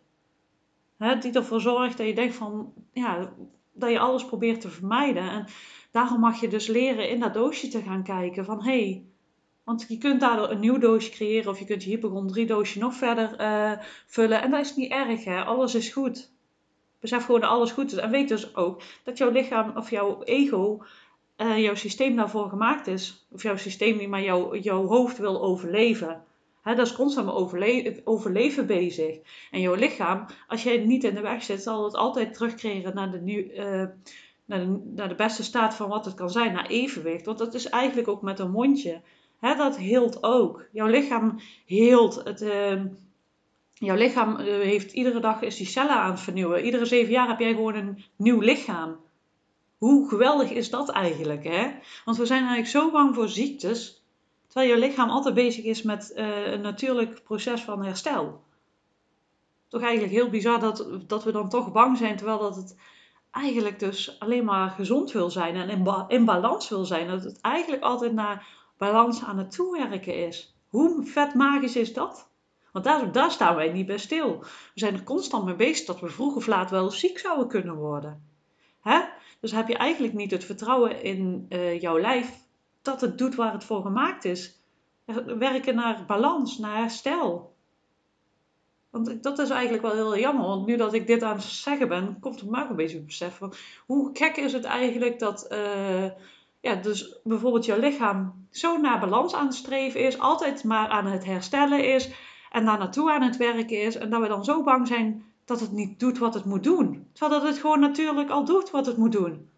Hè, 0.97 1.17
die 1.17 1.33
ervoor 1.33 1.61
zorgt 1.61 1.97
dat 1.97 2.07
je 2.07 2.15
denkt 2.15 2.35
van, 2.35 2.73
ja, 2.93 3.33
dat 3.73 3.91
je 3.91 3.99
alles 3.99 4.25
probeert 4.25 4.61
te 4.61 4.69
vermijden. 4.69 5.29
En 5.29 5.45
daarom 5.91 6.19
mag 6.19 6.41
je 6.41 6.47
dus 6.47 6.67
leren 6.67 7.09
in 7.09 7.19
dat 7.19 7.33
doosje 7.33 7.67
te 7.67 7.81
gaan 7.81 8.03
kijken 8.03 8.45
van, 8.45 8.63
hé, 8.63 8.81
hey, 8.81 9.05
want 9.63 9.85
je 9.87 9.97
kunt 9.97 10.19
daardoor 10.19 10.49
een 10.49 10.59
nieuw 10.59 10.77
doosje 10.77 11.11
creëren 11.11 11.51
of 11.51 11.59
je 11.59 11.65
kunt 11.65 11.83
je 11.83 11.89
hypochondrie 11.89 12.45
doosje 12.45 12.79
nog 12.79 12.93
verder 12.93 13.35
vullen. 14.05 14.41
En 14.41 14.51
dat 14.51 14.65
is 14.65 14.75
niet 14.75 14.91
erg, 14.91 15.23
hè. 15.23 15.43
Alles 15.43 15.75
is 15.75 15.89
goed. 15.89 16.31
Besef 16.99 17.25
gewoon 17.25 17.41
dat 17.41 17.49
alles 17.49 17.71
goed 17.71 17.91
is. 17.91 17.97
En 17.97 18.11
weet 18.11 18.27
dus 18.27 18.55
ook 18.55 18.81
dat 19.03 19.17
jouw 19.17 19.29
lichaam 19.29 19.77
of 19.77 19.89
jouw 19.89 20.23
ego, 20.23 20.83
uh, 21.37 21.57
jouw 21.57 21.75
systeem 21.75 22.15
daarvoor 22.15 22.49
gemaakt 22.49 22.87
is. 22.87 23.27
Of 23.31 23.43
jouw 23.43 23.57
systeem 23.57 23.97
niet, 23.97 24.09
maar 24.09 24.21
jouw, 24.21 24.55
jouw 24.55 24.85
hoofd 24.85 25.17
wil 25.17 25.41
overleven. 25.41 26.23
Dat 26.63 26.87
is 26.87 26.93
constant 26.93 27.25
met 27.25 27.35
overle 27.35 28.01
overleven 28.03 28.65
bezig. 28.65 29.17
En 29.51 29.61
jouw 29.61 29.73
lichaam, 29.73 30.25
als 30.47 30.63
jij 30.63 30.77
niet 30.77 31.03
in 31.03 31.15
de 31.15 31.21
weg 31.21 31.43
zit, 31.43 31.61
zal 31.61 31.83
het 31.83 31.95
altijd 31.95 32.33
terugkeren 32.33 32.95
naar 32.95 33.11
de, 33.11 33.21
nu, 33.21 33.53
uh, 33.53 33.85
naar, 34.45 34.59
de, 34.59 34.91
naar 34.95 35.09
de 35.09 35.15
beste 35.15 35.43
staat 35.43 35.75
van 35.75 35.89
wat 35.89 36.05
het 36.05 36.13
kan 36.13 36.29
zijn, 36.29 36.53
naar 36.53 36.67
evenwicht. 36.67 37.25
Want 37.25 37.37
dat 37.37 37.53
is 37.53 37.69
eigenlijk 37.69 38.07
ook 38.07 38.21
met 38.21 38.39
een 38.39 38.51
mondje. 38.51 39.01
Dat 39.39 39.77
heelt 39.77 40.23
ook. 40.23 40.65
Jouw 40.71 40.87
lichaam 40.87 41.39
heelt. 41.65 42.23
Het, 42.23 42.41
uh, 42.41 42.81
jouw 43.79 43.95
lichaam 43.95 44.39
uh, 44.39 44.45
heeft 44.45 44.91
iedere 44.91 45.19
dag 45.19 45.41
is 45.41 45.55
die 45.55 45.67
cellen 45.67 45.95
aan 45.95 46.11
het 46.11 46.19
vernieuwen. 46.19 46.63
Iedere 46.63 46.85
zeven 46.85 47.11
jaar 47.11 47.27
heb 47.27 47.39
jij 47.39 47.53
gewoon 47.53 47.75
een 47.75 48.03
nieuw 48.15 48.39
lichaam. 48.39 48.97
Hoe 49.77 50.09
geweldig 50.09 50.49
is 50.51 50.69
dat 50.69 50.89
eigenlijk, 50.89 51.43
hè? 51.43 51.71
Want 52.05 52.17
we 52.17 52.25
zijn 52.25 52.39
eigenlijk 52.39 52.69
zo 52.69 52.91
bang 52.91 53.15
voor 53.15 53.29
ziektes 53.29 53.99
Terwijl 54.49 54.71
je 54.73 54.87
lichaam 54.87 55.09
altijd 55.09 55.35
bezig 55.35 55.63
is 55.63 55.81
met 55.81 56.11
uh, 56.15 56.51
een 56.51 56.61
natuurlijk 56.61 57.23
proces 57.23 57.61
van 57.61 57.83
herstel. 57.83 58.43
Toch 59.67 59.81
eigenlijk 59.81 60.13
heel 60.13 60.29
bizar 60.29 60.59
dat, 60.59 60.87
dat 61.07 61.23
we 61.23 61.31
dan 61.31 61.49
toch 61.49 61.71
bang 61.71 61.97
zijn, 61.97 62.15
terwijl 62.15 62.39
dat 62.39 62.55
het 62.55 62.77
eigenlijk 63.31 63.79
dus 63.79 64.19
alleen 64.19 64.45
maar 64.45 64.69
gezond 64.69 65.11
wil 65.11 65.29
zijn 65.29 65.55
en 65.55 65.69
in, 65.69 66.05
in 66.07 66.25
balans 66.25 66.69
wil 66.69 66.85
zijn. 66.85 67.07
Dat 67.07 67.23
het 67.23 67.41
eigenlijk 67.41 67.83
altijd 67.83 68.13
naar 68.13 68.47
balans 68.77 69.23
aan 69.23 69.37
het 69.37 69.51
toewerken 69.51 70.27
is. 70.27 70.55
Hoe 70.69 71.05
vet 71.05 71.33
magisch 71.33 71.75
is 71.75 71.93
dat? 71.93 72.28
Want 72.71 72.85
daar, 72.85 73.11
daar 73.11 73.31
staan 73.31 73.55
wij 73.55 73.71
niet 73.71 73.85
bij 73.85 73.97
stil. 73.97 74.39
We 74.39 74.47
zijn 74.73 74.93
er 74.93 75.03
constant 75.03 75.45
mee 75.45 75.55
bezig 75.55 75.85
dat 75.85 75.99
we 75.99 76.07
vroeg 76.07 76.35
of 76.35 76.47
laat 76.47 76.69
wel 76.69 76.89
ziek 76.89 77.19
zouden 77.19 77.47
kunnen 77.47 77.75
worden. 77.75 78.23
Hè? 78.81 79.01
Dus 79.39 79.51
heb 79.51 79.67
je 79.67 79.77
eigenlijk 79.77 80.13
niet 80.13 80.31
het 80.31 80.43
vertrouwen 80.43 81.03
in 81.03 81.45
uh, 81.49 81.81
jouw 81.81 81.99
lijf 81.99 82.31
dat 82.81 83.01
het 83.01 83.17
doet 83.17 83.35
waar 83.35 83.53
het 83.53 83.63
voor 83.63 83.81
gemaakt 83.81 84.25
is. 84.25 84.61
Werken 85.37 85.75
naar 85.75 86.03
balans, 86.07 86.57
naar 86.57 86.77
herstel. 86.77 87.55
Want 88.89 89.23
dat 89.23 89.39
is 89.39 89.49
eigenlijk 89.49 89.81
wel 89.81 89.93
heel 89.93 90.17
jammer. 90.17 90.45
Want 90.45 90.65
nu 90.65 90.77
dat 90.77 90.93
ik 90.93 91.07
dit 91.07 91.23
aan 91.23 91.35
het 91.35 91.43
zeggen 91.43 91.87
ben, 91.87 92.17
komt 92.19 92.39
het 92.39 92.49
me 92.49 92.63
ook 92.63 92.69
een 92.69 92.75
beetje 92.75 93.01
besef 93.01 93.37
van 93.37 93.53
hoe 93.85 94.09
gek 94.13 94.37
is 94.37 94.53
het 94.53 94.63
eigenlijk 94.63 95.19
dat 95.19 95.47
uh, 95.51 96.05
ja, 96.61 96.75
dus 96.75 97.19
bijvoorbeeld 97.23 97.65
jouw 97.65 97.79
lichaam 97.79 98.47
zo 98.51 98.77
naar 98.77 98.99
balans 98.99 99.33
aan 99.33 99.45
het 99.45 99.55
streven 99.55 99.99
is, 99.99 100.19
altijd 100.19 100.63
maar 100.63 100.87
aan 100.87 101.05
het 101.05 101.25
herstellen 101.25 101.93
is 101.93 102.09
en 102.51 102.65
daar 102.65 102.77
naartoe 102.77 103.11
aan 103.11 103.21
het 103.21 103.37
werken 103.37 103.81
is. 103.81 103.95
En 103.95 104.09
dat 104.09 104.21
we 104.21 104.27
dan 104.27 104.43
zo 104.43 104.63
bang 104.63 104.87
zijn 104.87 105.23
dat 105.45 105.59
het 105.59 105.71
niet 105.71 105.99
doet 105.99 106.17
wat 106.17 106.33
het 106.33 106.45
moet 106.45 106.63
doen. 106.63 107.07
Terwijl 107.13 107.41
dat 107.41 107.49
het 107.49 107.59
gewoon 107.59 107.79
natuurlijk 107.79 108.29
al 108.29 108.45
doet 108.45 108.71
wat 108.71 108.85
het 108.85 108.97
moet 108.97 109.11
doen. 109.11 109.49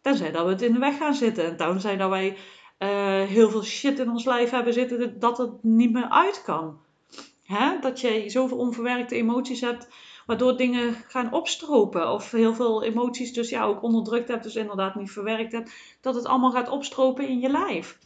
Tenzij 0.00 0.30
dat 0.30 0.44
we 0.44 0.50
het 0.50 0.62
in 0.62 0.72
de 0.72 0.78
weg 0.78 0.96
gaan 0.96 1.14
zitten. 1.14 1.44
En 1.44 1.56
tenzij 1.56 1.96
dat 1.96 2.10
wij 2.10 2.36
uh, 2.78 3.28
heel 3.28 3.50
veel 3.50 3.62
shit 3.62 3.98
in 3.98 4.10
ons 4.10 4.24
lijf 4.24 4.50
hebben 4.50 4.72
zitten 4.72 5.18
dat 5.18 5.38
het 5.38 5.62
niet 5.62 5.92
meer 5.92 6.08
uit 6.08 6.42
kan. 6.42 6.80
Hè? 7.44 7.78
Dat 7.80 8.00
je 8.00 8.30
zoveel 8.30 8.56
onverwerkte 8.56 9.14
emoties 9.14 9.60
hebt, 9.60 9.88
waardoor 10.26 10.56
dingen 10.56 10.94
gaan 10.94 11.32
opstropen. 11.32 12.12
Of 12.12 12.30
heel 12.30 12.54
veel 12.54 12.82
emoties 12.82 13.32
dus 13.32 13.48
ja, 13.48 13.64
ook 13.64 13.82
onderdrukt 13.82 14.28
hebt, 14.28 14.42
dus 14.42 14.56
inderdaad 14.56 14.94
niet 14.94 15.10
verwerkt 15.10 15.52
hebt. 15.52 15.72
Dat 16.00 16.14
het 16.14 16.26
allemaal 16.26 16.50
gaat 16.50 16.68
opstropen 16.68 17.28
in 17.28 17.40
je 17.40 17.48
lijf. 17.48 17.98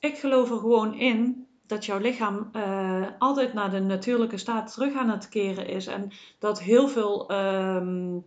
Ik 0.00 0.18
geloof 0.18 0.50
er 0.50 0.58
gewoon 0.58 0.94
in 0.94 1.46
dat 1.66 1.84
jouw 1.84 1.98
lichaam 1.98 2.50
uh, 2.56 3.06
altijd 3.18 3.52
naar 3.52 3.70
de 3.70 3.80
natuurlijke 3.80 4.36
staat 4.36 4.72
terug 4.72 4.94
aan 4.94 5.10
het 5.10 5.28
keren 5.28 5.66
is. 5.66 5.86
En 5.86 6.10
dat 6.38 6.62
heel 6.62 6.88
veel 6.88 7.32
um, 7.32 8.24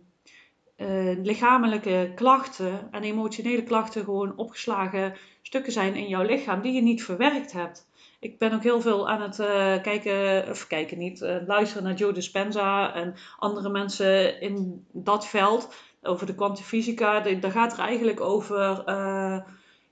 uh, 0.76 1.16
lichamelijke 1.22 2.12
klachten 2.14 2.88
en 2.90 3.02
emotionele 3.02 3.62
klachten 3.62 4.04
gewoon 4.04 4.36
opgeslagen 4.36 5.14
stukken 5.42 5.72
zijn 5.72 5.94
in 5.94 6.08
jouw 6.08 6.24
lichaam 6.24 6.60
die 6.60 6.72
je 6.72 6.82
niet 6.82 7.04
verwerkt 7.04 7.52
hebt. 7.52 7.88
Ik 8.20 8.38
ben 8.38 8.52
ook 8.52 8.62
heel 8.62 8.80
veel 8.80 9.08
aan 9.08 9.22
het 9.22 9.38
uh, 9.38 9.46
kijken, 9.82 10.50
of 10.50 10.66
kijken 10.66 10.98
niet, 10.98 11.20
luisteren 11.46 11.82
naar 11.82 11.94
Joe 11.94 12.12
Dispenza 12.12 12.94
en 12.94 13.14
andere 13.38 13.68
mensen 13.68 14.40
in 14.40 14.86
dat 14.92 15.26
veld 15.26 15.74
over 16.02 16.26
de 16.26 16.34
kwantumfysica. 16.34 17.20
Daar 17.20 17.50
gaat 17.50 17.72
er 17.72 17.78
eigenlijk 17.78 18.20
over 18.20 18.84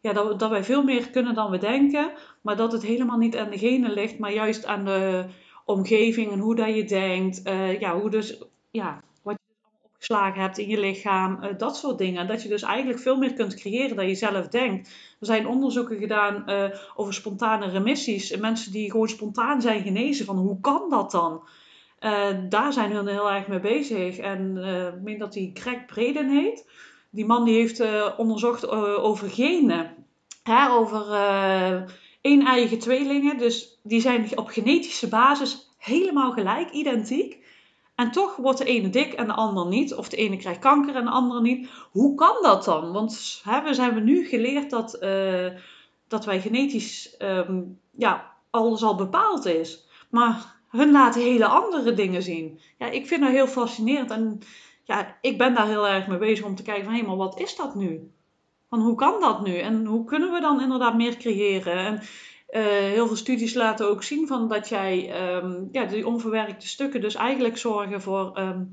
ja, 0.04 0.12
dat, 0.12 0.38
dat 0.38 0.50
wij 0.50 0.64
veel 0.64 0.82
meer 0.82 1.11
kunnen 1.11 1.34
dan 1.34 1.50
we 1.50 1.58
denken, 1.58 2.12
maar 2.40 2.56
dat 2.56 2.73
het 2.73 2.82
helemaal 2.82 3.18
niet 3.18 3.37
aan 3.37 3.50
de 3.50 3.58
genen 3.58 3.92
ligt, 3.92 4.18
maar 4.18 4.32
juist 4.32 4.66
aan 4.66 4.84
de 4.84 5.25
omgeving 5.64 6.32
en 6.32 6.38
hoe 6.38 6.54
dat 6.54 6.75
je 6.75 6.84
denkt. 6.84 7.40
ja, 7.78 8.00
hoe 8.00 8.11
dus, 8.11 8.42
ja, 8.70 9.02
slagen 10.04 10.40
hebt 10.40 10.58
in 10.58 10.68
je 10.68 10.80
lichaam, 10.80 11.38
uh, 11.42 11.49
dat 11.58 11.76
soort 11.76 11.99
dingen. 11.99 12.26
Dat 12.26 12.42
je 12.42 12.49
dus 12.49 12.62
eigenlijk 12.62 12.99
veel 12.99 13.16
meer 13.16 13.32
kunt 13.32 13.54
creëren 13.54 13.96
dan 13.96 14.08
je 14.08 14.14
zelf 14.14 14.49
denkt. 14.49 14.88
Er 15.20 15.26
zijn 15.26 15.46
onderzoeken 15.46 15.99
gedaan 15.99 16.42
uh, 16.46 16.64
over 16.94 17.14
spontane 17.14 17.68
remissies. 17.68 18.37
Mensen 18.37 18.73
die 18.73 18.90
gewoon 18.90 19.08
spontaan 19.08 19.61
zijn 19.61 19.82
genezen. 19.82 20.26
Van 20.26 20.37
hoe 20.37 20.61
kan 20.61 20.90
dat 20.90 21.11
dan? 21.11 21.42
Daar 22.49 22.73
zijn 22.73 23.04
we 23.04 23.11
heel 23.11 23.30
erg 23.30 23.46
mee 23.46 23.61
bezig. 23.61 24.16
En 24.16 24.56
ik 24.96 25.02
meen 25.02 25.18
dat 25.18 25.32
die 25.32 25.52
Craig 25.52 25.84
Breden 25.87 26.28
heet. 26.28 26.70
Die 27.14 27.26
man 27.26 27.44
die 27.44 27.54
heeft 27.54 27.83
onderzocht 28.16 28.68
over 28.99 29.30
genen. 29.30 30.06
Hè, 30.42 30.71
over 30.71 31.06
één 32.21 32.47
eigen 32.47 32.78
tweelingen. 32.78 33.38
Dus 33.38 33.78
die 33.83 34.00
zijn 34.00 34.38
op 34.38 34.49
genetische 34.49 35.09
basis 35.09 35.71
helemaal 35.78 36.33
gelijk, 36.33 36.71
identiek. 36.71 37.42
En 37.94 38.11
toch 38.11 38.37
wordt 38.37 38.59
de 38.59 38.64
ene 38.64 38.90
dik 38.90 39.12
en 39.12 39.26
de 39.26 39.33
ander 39.33 39.66
niet. 39.66 39.94
Of 39.94 40.09
de 40.09 40.16
ene 40.16 40.37
krijgt 40.37 40.61
kanker 40.61 40.94
en 40.94 41.04
de 41.04 41.11
andere 41.11 41.40
niet. 41.40 41.68
Hoe 41.90 42.14
kan 42.14 42.37
dat 42.42 42.64
dan? 42.64 42.92
Want 42.92 43.40
hè, 43.44 43.62
we 43.62 43.75
zijn 43.75 44.04
nu 44.04 44.26
geleerd 44.26 44.71
dat, 44.71 44.99
dat 46.09 46.25
wij 46.25 46.40
genetisch 46.40 47.14
um, 47.18 47.80
ja, 47.97 48.33
alles 48.50 48.83
al 48.83 48.94
bepaald 48.94 49.47
is. 49.47 49.87
Maar 50.11 50.54
hun 50.68 50.90
laten 50.90 51.23
hele 51.23 51.47
andere 51.47 51.94
dingen 51.94 52.23
zien. 52.23 52.61
Ja, 52.78 52.87
ik 52.87 53.06
vind 53.06 53.21
dat 53.21 53.30
heel 53.30 53.47
fascinerend. 53.47 54.11
En 54.11 54.40
ja, 54.84 55.18
ik 55.20 55.38
ben 55.38 55.54
daar 55.54 55.66
heel 55.66 55.88
erg 55.88 56.06
mee 56.06 56.18
bezig 56.18 56.44
om 56.44 56.54
te 56.54 56.62
kijken 56.62 56.84
van... 56.84 56.94
Hé, 56.94 57.02
maar 57.02 57.16
wat 57.16 57.40
is 57.40 57.56
dat 57.56 57.74
nu? 57.74 58.10
Van 58.68 58.80
hoe 58.80 58.94
kan 58.94 59.20
dat 59.20 59.44
nu? 59.44 59.58
En 59.58 59.86
hoe 59.86 60.04
kunnen 60.04 60.32
we 60.32 60.40
dan 60.40 60.60
inderdaad 60.60 60.96
meer 60.96 61.16
creëren? 61.16 61.76
En 61.76 61.94
uh, 61.94 62.62
heel 62.66 63.06
veel 63.06 63.16
studies 63.16 63.54
laten 63.54 63.88
ook 63.88 64.02
zien 64.02 64.26
van 64.26 64.48
dat 64.48 64.68
jij 64.68 65.26
um, 65.36 65.68
ja, 65.72 65.84
die 65.84 66.06
onverwerkte 66.06 66.68
stukken 66.68 67.00
dus 67.00 67.14
eigenlijk 67.14 67.58
zorgen 67.58 68.02
voor, 68.02 68.38
um, 68.38 68.70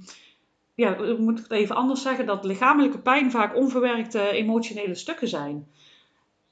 ja, 0.75 0.95
ik 0.95 1.17
moet 1.17 1.39
het 1.39 1.51
even 1.51 1.75
anders 1.75 2.01
zeggen, 2.01 2.25
dat 2.25 2.45
lichamelijke 2.45 2.99
pijn 2.99 3.31
vaak 3.31 3.55
onverwerkte 3.55 4.29
emotionele 4.29 4.95
stukken 4.95 5.27
zijn. 5.27 5.67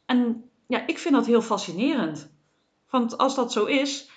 En 0.05 0.49
ja, 0.67 0.87
ik 0.87 0.97
vind 0.97 1.13
dat 1.13 1.25
heel 1.25 1.41
fascinerend. 1.41 2.31
Want 2.89 3.17
als 3.17 3.35
dat 3.35 3.51
zo 3.51 3.65
is, 3.65 4.09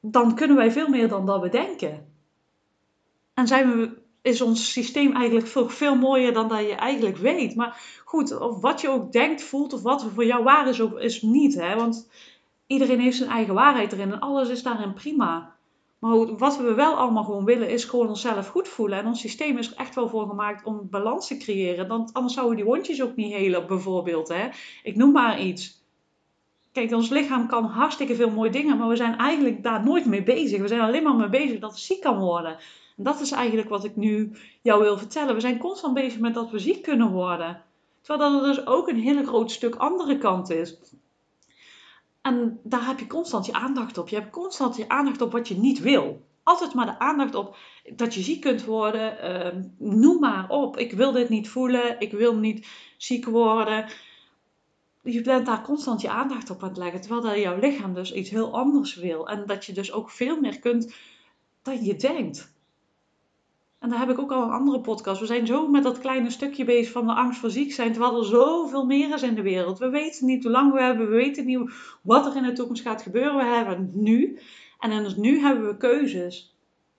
dan 0.00 0.34
kunnen 0.34 0.56
wij 0.56 0.70
veel 0.70 0.88
meer 0.88 1.08
dan 1.08 1.26
dat 1.26 1.40
we 1.40 1.48
denken. 1.48 2.12
En 3.34 3.46
zijn 3.46 3.70
we, 3.70 4.02
is 4.24 4.40
ons 4.40 4.72
systeem 4.72 5.12
eigenlijk 5.12 5.46
veel, 5.46 5.68
veel 5.68 5.96
mooier 5.96 6.32
dan 6.32 6.48
dat 6.48 6.60
je 6.60 6.74
eigenlijk 6.74 7.16
weet. 7.16 7.54
Maar 7.54 8.00
goed, 8.04 8.38
of 8.38 8.60
wat 8.60 8.80
je 8.80 8.88
ook 8.88 9.12
denkt, 9.12 9.42
voelt, 9.42 9.72
of 9.72 9.82
wat 9.82 10.06
voor 10.14 10.24
jou 10.24 10.44
waar 10.44 10.68
is, 10.68 10.80
of 10.80 10.98
is 10.98 11.22
niet. 11.22 11.54
Hè? 11.54 11.76
Want 11.76 12.10
iedereen 12.66 13.00
heeft 13.00 13.16
zijn 13.16 13.30
eigen 13.30 13.54
waarheid 13.54 13.92
erin 13.92 14.12
en 14.12 14.20
alles 14.20 14.48
is 14.48 14.62
daarin 14.62 14.92
prima. 14.92 15.56
Maar 15.98 16.36
wat 16.36 16.56
we 16.56 16.74
wel 16.74 16.94
allemaal 16.94 17.24
gewoon 17.24 17.44
willen, 17.44 17.70
is 17.70 17.84
gewoon 17.84 18.08
onszelf 18.08 18.48
goed 18.48 18.68
voelen. 18.68 18.98
En 18.98 19.06
ons 19.06 19.20
systeem 19.20 19.58
is 19.58 19.70
er 19.70 19.76
echt 19.76 19.94
wel 19.94 20.08
voor 20.08 20.28
gemaakt 20.28 20.64
om 20.64 20.88
balans 20.90 21.26
te 21.26 21.36
creëren. 21.36 21.88
Dan, 21.88 22.08
anders 22.12 22.34
zouden 22.34 22.56
die 22.56 22.64
wondjes 22.64 23.02
ook 23.02 23.16
niet 23.16 23.32
helen, 23.32 23.66
bijvoorbeeld. 23.66 24.28
Hè? 24.28 24.48
Ik 24.82 24.96
noem 24.96 25.12
maar 25.12 25.40
iets. 25.40 25.82
Kijk, 26.72 26.92
ons 26.92 27.08
lichaam 27.08 27.46
kan 27.46 27.64
hartstikke 27.64 28.14
veel 28.14 28.30
mooie 28.30 28.50
dingen, 28.50 28.78
maar 28.78 28.88
we 28.88 28.96
zijn 28.96 29.18
eigenlijk 29.18 29.62
daar 29.62 29.84
nooit 29.84 30.04
mee 30.04 30.22
bezig. 30.22 30.60
We 30.60 30.68
zijn 30.68 30.80
alleen 30.80 31.02
maar 31.02 31.16
mee 31.16 31.28
bezig 31.28 31.58
dat 31.58 31.70
het 31.70 31.80
ziek 31.80 32.00
kan 32.00 32.18
worden. 32.18 32.58
Dat 32.94 33.20
is 33.20 33.30
eigenlijk 33.30 33.68
wat 33.68 33.84
ik 33.84 33.96
nu 33.96 34.36
jou 34.62 34.82
wil 34.82 34.98
vertellen. 34.98 35.34
We 35.34 35.40
zijn 35.40 35.58
constant 35.58 35.94
bezig 35.94 36.18
met 36.18 36.34
dat 36.34 36.50
we 36.50 36.58
ziek 36.58 36.82
kunnen 36.82 37.10
worden. 37.10 37.62
Terwijl 38.00 38.30
dat 38.30 38.42
er 38.42 38.54
dus 38.54 38.66
ook 38.66 38.88
een 38.88 39.00
heel 39.00 39.24
groot 39.24 39.50
stuk 39.50 39.74
andere 39.74 40.18
kant 40.18 40.50
is. 40.50 40.78
En 42.22 42.60
daar 42.62 42.86
heb 42.86 42.98
je 42.98 43.06
constant 43.06 43.46
je 43.46 43.52
aandacht 43.52 43.98
op. 43.98 44.08
Je 44.08 44.16
hebt 44.16 44.30
constant 44.30 44.76
je 44.76 44.88
aandacht 44.88 45.20
op 45.20 45.32
wat 45.32 45.48
je 45.48 45.56
niet 45.56 45.80
wil. 45.80 46.22
Altijd 46.42 46.74
maar 46.74 46.86
de 46.86 46.98
aandacht 46.98 47.34
op 47.34 47.56
dat 47.96 48.14
je 48.14 48.22
ziek 48.22 48.40
kunt 48.40 48.64
worden. 48.64 49.16
Uh, 49.24 49.62
noem 49.78 50.20
maar 50.20 50.48
op. 50.48 50.76
Ik 50.76 50.92
wil 50.92 51.12
dit 51.12 51.28
niet 51.28 51.48
voelen. 51.48 52.00
Ik 52.00 52.12
wil 52.12 52.36
niet 52.36 52.66
ziek 52.96 53.24
worden. 53.24 53.86
Je 55.02 55.20
bent 55.20 55.46
daar 55.46 55.62
constant 55.62 56.00
je 56.00 56.08
aandacht 56.08 56.50
op 56.50 56.62
aan 56.62 56.68
het 56.68 56.78
leggen. 56.78 57.00
Terwijl 57.00 57.22
dat 57.22 57.36
jouw 57.36 57.58
lichaam 57.58 57.94
dus 57.94 58.12
iets 58.12 58.30
heel 58.30 58.54
anders 58.54 58.94
wil. 58.94 59.28
En 59.28 59.46
dat 59.46 59.64
je 59.64 59.72
dus 59.72 59.92
ook 59.92 60.10
veel 60.10 60.40
meer 60.40 60.58
kunt 60.58 60.94
dan 61.62 61.84
je 61.84 61.96
denkt. 61.96 62.53
En 63.84 63.90
daar 63.90 63.98
heb 63.98 64.10
ik 64.10 64.18
ook 64.18 64.32
al 64.32 64.42
een 64.42 64.50
andere 64.50 64.80
podcast. 64.80 65.20
We 65.20 65.26
zijn 65.26 65.46
zo 65.46 65.68
met 65.68 65.82
dat 65.82 65.98
kleine 65.98 66.30
stukje 66.30 66.64
bezig 66.64 66.92
van 66.92 67.06
de 67.06 67.12
angst 67.12 67.40
voor 67.40 67.50
ziek 67.50 67.72
zijn. 67.72 67.92
Terwijl 67.92 68.18
er 68.18 68.24
zoveel 68.24 68.86
meer 68.86 69.14
is 69.14 69.22
in 69.22 69.34
de 69.34 69.42
wereld. 69.42 69.78
We 69.78 69.88
weten 69.88 70.26
niet 70.26 70.42
hoe 70.42 70.52
lang 70.52 70.72
we 70.72 70.82
hebben. 70.82 71.08
We 71.08 71.14
weten 71.14 71.46
niet 71.46 71.70
wat 72.02 72.26
er 72.26 72.36
in 72.36 72.42
de 72.42 72.52
toekomst 72.52 72.82
gaat 72.82 73.02
gebeuren. 73.02 73.36
We 73.36 73.44
hebben 73.44 73.76
het 73.76 73.94
nu. 73.94 74.38
En 74.78 74.90
in 74.90 75.04
het 75.04 75.16
nu 75.16 75.40
hebben 75.40 75.66
we 75.66 75.76
keuzes. 75.76 76.56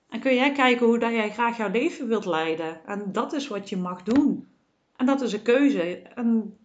En 0.10 0.20
kun 0.20 0.36
jij 0.36 0.52
kijken 0.52 0.86
hoe 0.86 1.00
dat 1.00 1.12
jij 1.12 1.32
graag 1.32 1.58
jouw 1.58 1.72
leven 1.72 2.08
wilt 2.08 2.26
leiden. 2.26 2.86
En 2.86 3.12
dat 3.12 3.34
is 3.34 3.48
wat 3.48 3.70
je 3.70 3.78
mag 3.78 4.04
doen. 4.04 4.48
En 4.96 5.06
dat 5.06 5.22
is 5.22 5.34
een 5.34 5.42
keuze. 5.42 5.82
En 6.16 6.58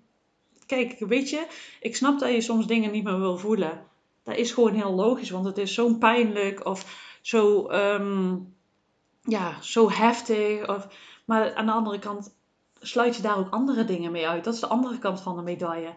kijk, 0.66 0.98
weet 0.98 1.30
je, 1.30 1.46
ik 1.80 1.96
snap 1.96 2.18
dat 2.18 2.32
je 2.32 2.40
soms 2.40 2.66
dingen 2.66 2.92
niet 2.92 3.04
meer 3.04 3.18
wil 3.18 3.38
voelen. 3.38 3.82
Dat 4.22 4.36
is 4.36 4.52
gewoon 4.52 4.74
heel 4.74 4.94
logisch, 4.94 5.30
want 5.30 5.44
het 5.44 5.58
is 5.58 5.74
zo 5.74 5.94
pijnlijk 5.94 6.66
of 6.66 7.18
zo. 7.22 7.70
Um, 7.70 8.58
ja, 9.22 9.62
zo 9.62 9.90
heftig. 9.90 10.68
Of, 10.68 10.88
maar 11.24 11.54
aan 11.54 11.66
de 11.66 11.72
andere 11.72 11.98
kant 11.98 12.34
sluit 12.80 13.16
je 13.16 13.22
daar 13.22 13.38
ook 13.38 13.50
andere 13.50 13.84
dingen 13.84 14.12
mee 14.12 14.28
uit. 14.28 14.44
Dat 14.44 14.54
is 14.54 14.60
de 14.60 14.66
andere 14.66 14.98
kant 14.98 15.20
van 15.20 15.36
de 15.36 15.42
medaille. 15.42 15.96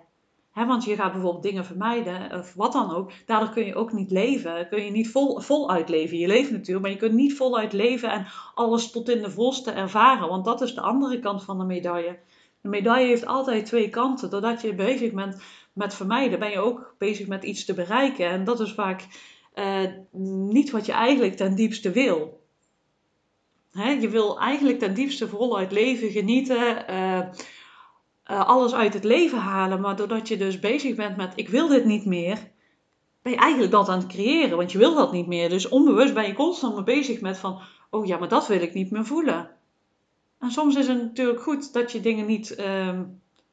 He, 0.52 0.66
want 0.66 0.84
je 0.84 0.96
gaat 0.96 1.12
bijvoorbeeld 1.12 1.44
dingen 1.44 1.66
vermijden, 1.66 2.40
of 2.40 2.54
wat 2.54 2.72
dan 2.72 2.96
ook. 2.96 3.12
Daardoor 3.26 3.50
kun 3.50 3.66
je 3.66 3.76
ook 3.76 3.94
niet 3.94 4.12
leven. 4.12 4.68
Kun 4.70 4.86
je 4.86 4.92
niet 4.92 5.10
vol, 5.10 5.40
voluit 5.40 5.90
leven. 5.90 6.18
Je 6.18 6.28
leeft 6.28 6.52
natuurlijk, 6.52 6.82
maar 6.82 6.92
je 6.92 6.98
kunt 6.98 7.14
niet 7.14 7.36
voluit 7.36 7.74
leven 7.74 8.12
en 8.12 8.28
alles 8.56 8.92
tot 8.92 9.10
in 9.10 9.22
de 9.22 9.32
volste 9.32 9.72
ervaren. 9.72 10.28
Want 10.28 10.46
dat 10.46 10.62
is 10.62 10.74
de 10.74 10.82
andere 10.82 11.20
kant 11.20 11.44
van 11.44 11.58
de 11.58 11.66
medaille. 11.66 12.20
De 12.62 12.70
medaille 12.70 13.08
heeft 13.08 13.26
altijd 13.26 13.66
twee 13.66 13.90
kanten. 13.90 14.30
Doordat 14.30 14.62
je 14.62 14.76
bezig 14.76 15.14
bent 15.14 15.42
met 15.74 15.94
vermijden, 15.94 16.40
ben 16.40 16.52
je 16.52 16.60
ook 16.60 16.96
bezig 16.98 17.28
met 17.28 17.44
iets 17.44 17.66
te 17.66 17.74
bereiken. 17.74 18.30
En 18.30 18.44
dat 18.44 18.60
is 18.60 18.74
vaak 18.74 19.08
uh, 19.56 19.90
niet 20.52 20.72
wat 20.72 20.86
je 20.86 20.92
eigenlijk 20.92 21.36
ten 21.36 21.56
diepste 21.56 21.92
wil 21.92 22.43
je 23.74 24.10
wil 24.10 24.40
eigenlijk 24.40 24.80
ten 24.80 24.94
diepste 24.94 25.28
voluit 25.28 25.72
leven, 25.72 26.12
genieten, 26.12 26.86
uh, 26.90 27.20
uh, 28.32 28.48
alles 28.48 28.74
uit 28.74 28.94
het 28.94 29.04
leven 29.04 29.38
halen. 29.38 29.82
Maar 29.82 29.96
doordat 29.96 30.28
je 30.28 30.38
dus 30.38 30.60
bezig 30.60 30.96
bent 30.96 31.18
met 31.18 31.34
ik 31.36 31.50
wil 31.50 31.68
dit 31.68 31.86
niet 31.86 32.06
meer, 32.06 32.52
ben 33.22 33.32
je 33.32 33.38
eigenlijk 33.38 33.72
dat 33.72 33.90
aan 33.90 34.00
het 34.00 34.08
creëren. 34.08 34.58
Want 34.58 34.72
je 34.72 34.78
wil 34.78 34.96
dat 34.96 35.12
niet 35.12 35.28
meer. 35.28 35.50
Dus 35.50 35.70
onbewust 35.70 36.14
ben 36.14 36.28
je 36.28 36.34
constant 36.34 36.76
mee 36.76 36.84
bezig 36.84 37.22
met 37.22 37.38
van 37.38 37.62
oh 37.90 38.06
ja, 38.06 38.18
maar 38.18 38.28
dat 38.28 38.48
wil 38.48 38.62
ik 38.62 38.74
niet 38.74 38.92
meer 38.92 39.06
voelen. 39.06 39.50
En 40.40 40.52
soms 40.52 40.76
is 40.76 40.88
het 40.88 41.02
natuurlijk 41.02 41.42
goed 41.42 41.74
dat 41.74 41.92
je 41.92 42.00
dingen 42.00 42.26
niet, 42.26 42.56
uh, 42.60 43.00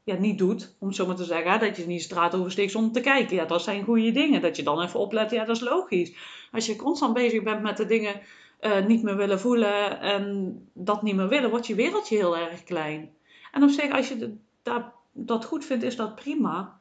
ja, 0.04 0.14
niet 0.18 0.38
doet, 0.38 0.76
om 0.78 0.86
het 0.86 0.96
zo 0.96 1.06
maar 1.06 1.16
te 1.16 1.24
zeggen. 1.24 1.60
Dat 1.60 1.76
je 1.76 1.86
niet 1.86 1.98
de 1.98 2.04
straat 2.04 2.34
oversteekt 2.34 2.70
zonder 2.70 2.92
te 2.92 3.00
kijken. 3.00 3.36
Ja, 3.36 3.44
dat 3.44 3.62
zijn 3.62 3.84
goede 3.84 4.12
dingen. 4.12 4.40
Dat 4.40 4.56
je 4.56 4.62
dan 4.62 4.82
even 4.82 5.00
oplet, 5.00 5.30
ja, 5.30 5.44
dat 5.44 5.56
is 5.56 5.62
logisch. 5.62 6.12
Als 6.52 6.66
je 6.66 6.76
constant 6.76 7.14
bezig 7.14 7.42
bent 7.42 7.62
met 7.62 7.76
de 7.76 7.86
dingen 7.86 8.20
uh, 8.60 8.86
niet 8.86 9.02
meer 9.02 9.16
willen 9.16 9.40
voelen 9.40 10.00
en 10.00 10.54
dat 10.72 11.02
niet 11.02 11.16
meer 11.16 11.28
willen, 11.28 11.50
wordt 11.50 11.66
je 11.66 11.74
wereldje 11.74 12.16
heel 12.16 12.36
erg 12.36 12.64
klein. 12.64 13.10
En 13.52 13.62
op 13.62 13.70
zich, 13.70 13.92
als 13.92 14.08
je 14.08 14.36
dat, 14.62 14.82
dat 15.12 15.44
goed 15.44 15.64
vindt, 15.64 15.84
is 15.84 15.96
dat 15.96 16.14
prima. 16.14 16.78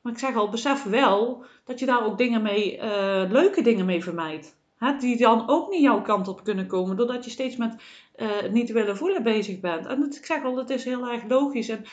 Maar 0.00 0.12
ik 0.12 0.18
zeg 0.18 0.34
al, 0.36 0.48
besef 0.48 0.82
wel 0.82 1.44
dat 1.64 1.78
je 1.78 1.86
daar 1.86 2.04
ook 2.04 2.18
dingen 2.18 2.42
mee, 2.42 2.76
uh, 2.76 2.82
leuke 3.28 3.62
dingen 3.62 3.86
mee 3.86 4.02
vermijdt. 4.02 4.56
Hè, 4.76 4.96
die 4.96 5.16
dan 5.16 5.48
ook 5.48 5.70
niet 5.70 5.80
jouw 5.80 6.02
kant 6.02 6.28
op 6.28 6.44
kunnen 6.44 6.66
komen, 6.66 6.96
doordat 6.96 7.24
je 7.24 7.30
steeds 7.30 7.56
met 7.56 7.74
uh, 8.16 8.28
niet 8.50 8.70
willen 8.70 8.96
voelen 8.96 9.22
bezig 9.22 9.60
bent. 9.60 9.86
En 9.86 10.04
ik 10.04 10.24
zeg 10.24 10.44
al, 10.44 10.56
het 10.56 10.70
is 10.70 10.84
heel 10.84 11.08
erg 11.08 11.22
logisch. 11.28 11.68
En 11.68 11.84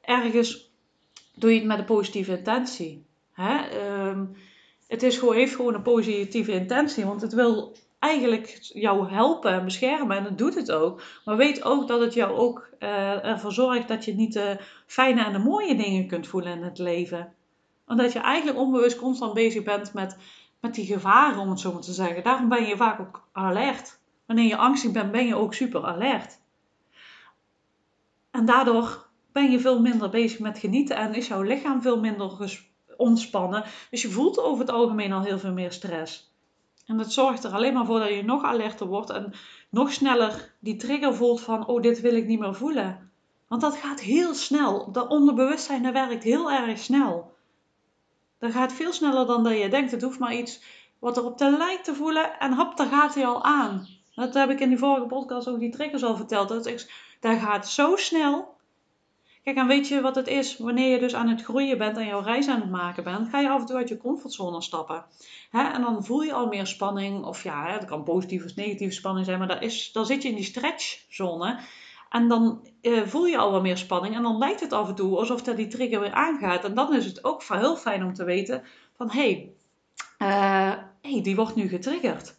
ergens 0.00 0.70
doe 1.34 1.50
je 1.50 1.58
het 1.58 1.66
met 1.66 1.78
een 1.78 1.84
positieve 1.84 2.36
intentie. 2.36 3.04
Hè? 3.32 3.80
Um, 4.08 4.36
het 4.86 5.02
is 5.02 5.18
gewoon, 5.18 5.34
heeft 5.34 5.54
gewoon 5.54 5.74
een 5.74 5.82
positieve 5.82 6.52
intentie, 6.52 7.04
want 7.04 7.20
het 7.20 7.32
wil 7.32 7.76
eigenlijk 8.00 8.58
jou 8.60 9.10
helpen 9.10 9.52
en 9.52 9.64
beschermen. 9.64 10.16
En 10.16 10.24
dat 10.24 10.38
doet 10.38 10.54
het 10.54 10.72
ook. 10.72 11.02
Maar 11.24 11.36
weet 11.36 11.64
ook 11.64 11.88
dat 11.88 12.00
het 12.00 12.14
jou 12.14 12.36
ook 12.36 12.68
uh, 12.78 13.24
ervoor 13.24 13.52
zorgt 13.52 13.88
dat 13.88 14.04
je 14.04 14.14
niet 14.14 14.32
de 14.32 14.60
fijne 14.86 15.24
en 15.24 15.32
de 15.32 15.38
mooie 15.38 15.76
dingen 15.76 16.06
kunt 16.06 16.26
voelen 16.26 16.52
in 16.52 16.62
het 16.62 16.78
leven. 16.78 17.32
Omdat 17.86 18.12
je 18.12 18.18
eigenlijk 18.18 18.58
onbewust 18.58 18.98
constant 18.98 19.34
bezig 19.34 19.62
bent 19.62 19.92
met, 19.92 20.16
met 20.60 20.74
die 20.74 20.86
gevaren, 20.86 21.38
om 21.38 21.50
het 21.50 21.60
zo 21.60 21.72
maar 21.72 21.82
te 21.82 21.92
zeggen. 21.92 22.22
Daarom 22.22 22.48
ben 22.48 22.66
je 22.66 22.76
vaak 22.76 23.00
ook 23.00 23.28
alert. 23.32 23.98
Wanneer 24.26 24.46
je 24.46 24.56
angstig 24.56 24.92
bent, 24.92 25.12
ben 25.12 25.26
je 25.26 25.34
ook 25.34 25.54
super 25.54 25.84
alert. 25.84 26.38
En 28.30 28.44
daardoor 28.44 29.08
ben 29.32 29.50
je 29.50 29.60
veel 29.60 29.80
minder 29.80 30.10
bezig 30.10 30.38
met 30.38 30.58
genieten 30.58 30.96
en 30.96 31.14
is 31.14 31.28
jouw 31.28 31.42
lichaam 31.42 31.82
veel 31.82 32.00
minder 32.00 32.60
ontspannen. 32.96 33.64
Dus 33.90 34.02
je 34.02 34.10
voelt 34.10 34.38
over 34.38 34.60
het 34.60 34.74
algemeen 34.74 35.12
al 35.12 35.22
heel 35.22 35.38
veel 35.38 35.52
meer 35.52 35.72
stress. 35.72 36.29
En 36.90 36.96
dat 36.96 37.12
zorgt 37.12 37.44
er 37.44 37.52
alleen 37.52 37.72
maar 37.72 37.84
voor 37.86 37.98
dat 37.98 38.08
je 38.08 38.24
nog 38.24 38.42
alerter 38.42 38.86
wordt 38.86 39.10
en 39.10 39.32
nog 39.68 39.92
sneller 39.92 40.52
die 40.58 40.76
trigger 40.76 41.14
voelt 41.14 41.40
van, 41.40 41.66
oh, 41.66 41.82
dit 41.82 42.00
wil 42.00 42.14
ik 42.14 42.26
niet 42.26 42.38
meer 42.38 42.54
voelen. 42.54 43.10
Want 43.48 43.60
dat 43.60 43.76
gaat 43.76 44.00
heel 44.00 44.34
snel. 44.34 44.92
Dat 44.92 45.08
onderbewustzijn 45.08 45.82
dat 45.82 45.92
werkt 45.92 46.24
heel 46.24 46.50
erg 46.50 46.78
snel. 46.78 47.34
Dat 48.38 48.52
gaat 48.52 48.72
veel 48.72 48.92
sneller 48.92 49.26
dan 49.26 49.44
dat 49.44 49.58
je 49.58 49.68
denkt. 49.68 49.90
Het 49.90 50.02
hoeft 50.02 50.18
maar 50.18 50.34
iets 50.34 50.62
wat 50.98 51.16
erop 51.16 51.36
te 51.36 51.50
lijkt 51.50 51.84
te 51.84 51.94
voelen 51.94 52.38
en 52.38 52.54
hop, 52.54 52.76
daar 52.76 52.86
gaat 52.86 53.14
hij 53.14 53.26
al 53.26 53.44
aan. 53.44 53.86
Dat 54.14 54.34
heb 54.34 54.50
ik 54.50 54.60
in 54.60 54.68
die 54.68 54.78
vorige 54.78 55.06
podcast 55.06 55.48
ook 55.48 55.58
die 55.58 55.70
triggers 55.70 56.02
al 56.02 56.16
verteld. 56.16 56.48
Dat, 56.48 56.86
dat 57.20 57.38
gaat 57.38 57.68
zo 57.68 57.96
snel 57.96 58.54
Kijk, 59.50 59.62
en 59.62 59.68
weet 59.68 59.88
je 59.88 60.00
wat 60.00 60.14
het 60.14 60.26
is? 60.26 60.56
Wanneer 60.56 60.88
je 60.88 60.98
dus 60.98 61.14
aan 61.14 61.28
het 61.28 61.42
groeien 61.42 61.78
bent 61.78 61.96
en 61.96 62.06
jouw 62.06 62.20
reis 62.20 62.48
aan 62.48 62.60
het 62.60 62.70
maken 62.70 63.04
bent, 63.04 63.28
ga 63.28 63.40
je 63.40 63.48
af 63.48 63.60
en 63.60 63.66
toe 63.66 63.76
uit 63.76 63.88
je 63.88 63.96
comfortzone 63.96 64.62
stappen. 64.62 65.04
En 65.50 65.80
dan 65.80 66.04
voel 66.04 66.22
je 66.22 66.32
al 66.32 66.46
meer 66.46 66.66
spanning, 66.66 67.24
of 67.24 67.42
ja, 67.42 67.66
hè, 67.66 67.72
dat 67.72 67.84
kan 67.84 68.02
positieve 68.02 68.46
of 68.46 68.56
negatieve 68.56 68.94
spanning 68.94 69.26
zijn, 69.26 69.38
maar 69.38 69.48
daar, 69.48 69.62
is, 69.62 69.92
dan 69.92 70.06
zit 70.06 70.22
je 70.22 70.28
in 70.28 70.34
die 70.34 70.44
stretchzone. 70.44 71.60
En 72.10 72.28
dan 72.28 72.68
eh, 72.80 73.02
voel 73.02 73.26
je 73.26 73.38
al 73.38 73.50
wat 73.50 73.62
meer 73.62 73.76
spanning 73.76 74.14
en 74.14 74.22
dan 74.22 74.38
lijkt 74.38 74.60
het 74.60 74.72
af 74.72 74.88
en 74.88 74.94
toe 74.94 75.18
alsof 75.18 75.42
dat 75.42 75.56
die 75.56 75.68
trigger 75.68 76.00
weer 76.00 76.12
aangaat. 76.12 76.64
En 76.64 76.74
dan 76.74 76.94
is 76.94 77.04
het 77.04 77.24
ook 77.24 77.42
heel 77.48 77.76
fijn 77.76 78.04
om 78.04 78.14
te 78.14 78.24
weten 78.24 78.62
van 78.96 79.10
hé, 79.10 79.52
hey, 80.18 80.86
hey, 81.00 81.22
die 81.22 81.36
wordt 81.36 81.54
nu 81.54 81.68
getriggerd. 81.68 82.36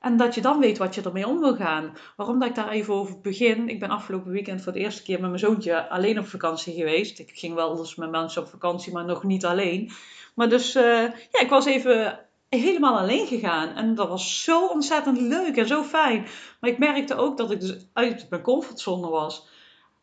En 0.00 0.16
dat 0.16 0.34
je 0.34 0.40
dan 0.40 0.60
weet 0.60 0.78
wat 0.78 0.94
je 0.94 1.02
ermee 1.02 1.26
om 1.26 1.40
wil 1.40 1.56
gaan. 1.56 1.96
Waarom 2.16 2.38
dat 2.38 2.48
ik 2.48 2.54
daar 2.54 2.68
even 2.68 2.94
over 2.94 3.20
begin. 3.20 3.68
Ik 3.68 3.80
ben 3.80 3.90
afgelopen 3.90 4.32
weekend 4.32 4.62
voor 4.62 4.72
de 4.72 4.78
eerste 4.78 5.02
keer 5.02 5.20
met 5.20 5.28
mijn 5.28 5.40
zoontje 5.40 5.88
alleen 5.88 6.18
op 6.18 6.26
vakantie 6.26 6.74
geweest. 6.74 7.18
Ik 7.18 7.30
ging 7.34 7.54
wel 7.54 7.78
eens 7.78 7.94
met 7.94 8.10
mensen 8.10 8.42
op 8.42 8.48
vakantie, 8.48 8.92
maar 8.92 9.04
nog 9.04 9.22
niet 9.24 9.44
alleen. 9.44 9.90
Maar 10.34 10.48
dus, 10.48 10.76
uh, 10.76 11.02
ja, 11.02 11.40
ik 11.40 11.48
was 11.48 11.66
even 11.66 12.18
helemaal 12.48 12.98
alleen 12.98 13.26
gegaan. 13.26 13.68
En 13.68 13.94
dat 13.94 14.08
was 14.08 14.44
zo 14.44 14.66
ontzettend 14.66 15.20
leuk 15.20 15.56
en 15.56 15.66
zo 15.66 15.82
fijn. 15.82 16.26
Maar 16.60 16.70
ik 16.70 16.78
merkte 16.78 17.14
ook 17.14 17.36
dat 17.36 17.50
ik 17.50 17.60
dus 17.60 17.86
uit 17.92 18.26
mijn 18.30 18.42
comfortzone 18.42 19.08
was. 19.08 19.48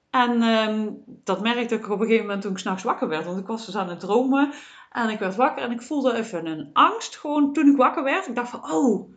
En 0.10 0.42
um, 0.42 1.04
dat 1.06 1.42
merkte 1.42 1.75
ik 1.75 1.89
op 1.89 2.00
een 2.00 2.06
gegeven 2.06 2.25
moment 2.25 2.42
toen 2.42 2.51
ik 2.51 2.58
s'nachts 2.58 2.84
wakker 2.84 3.08
werd. 3.08 3.25
Want 3.25 3.39
ik 3.39 3.48
was 3.48 3.66
dus 3.66 3.75
aan 3.75 3.89
het 3.89 4.00
dromen. 4.00 4.54
En 4.92 5.10
ik 5.10 5.20
werd 5.20 5.36
wakker 5.36 5.63
en 5.63 5.72
ik 5.72 5.82
voelde 5.82 6.13
even 6.13 6.46
een 6.46 6.70
angst. 6.74 7.18
Gewoon 7.18 7.54
toen 7.54 7.68
ik 7.68 7.77
wakker 7.77 8.04
werd. 8.04 8.27
Ik 8.27 8.36
dacht 8.36 8.50
van, 8.50 8.72
oh. 8.72 9.16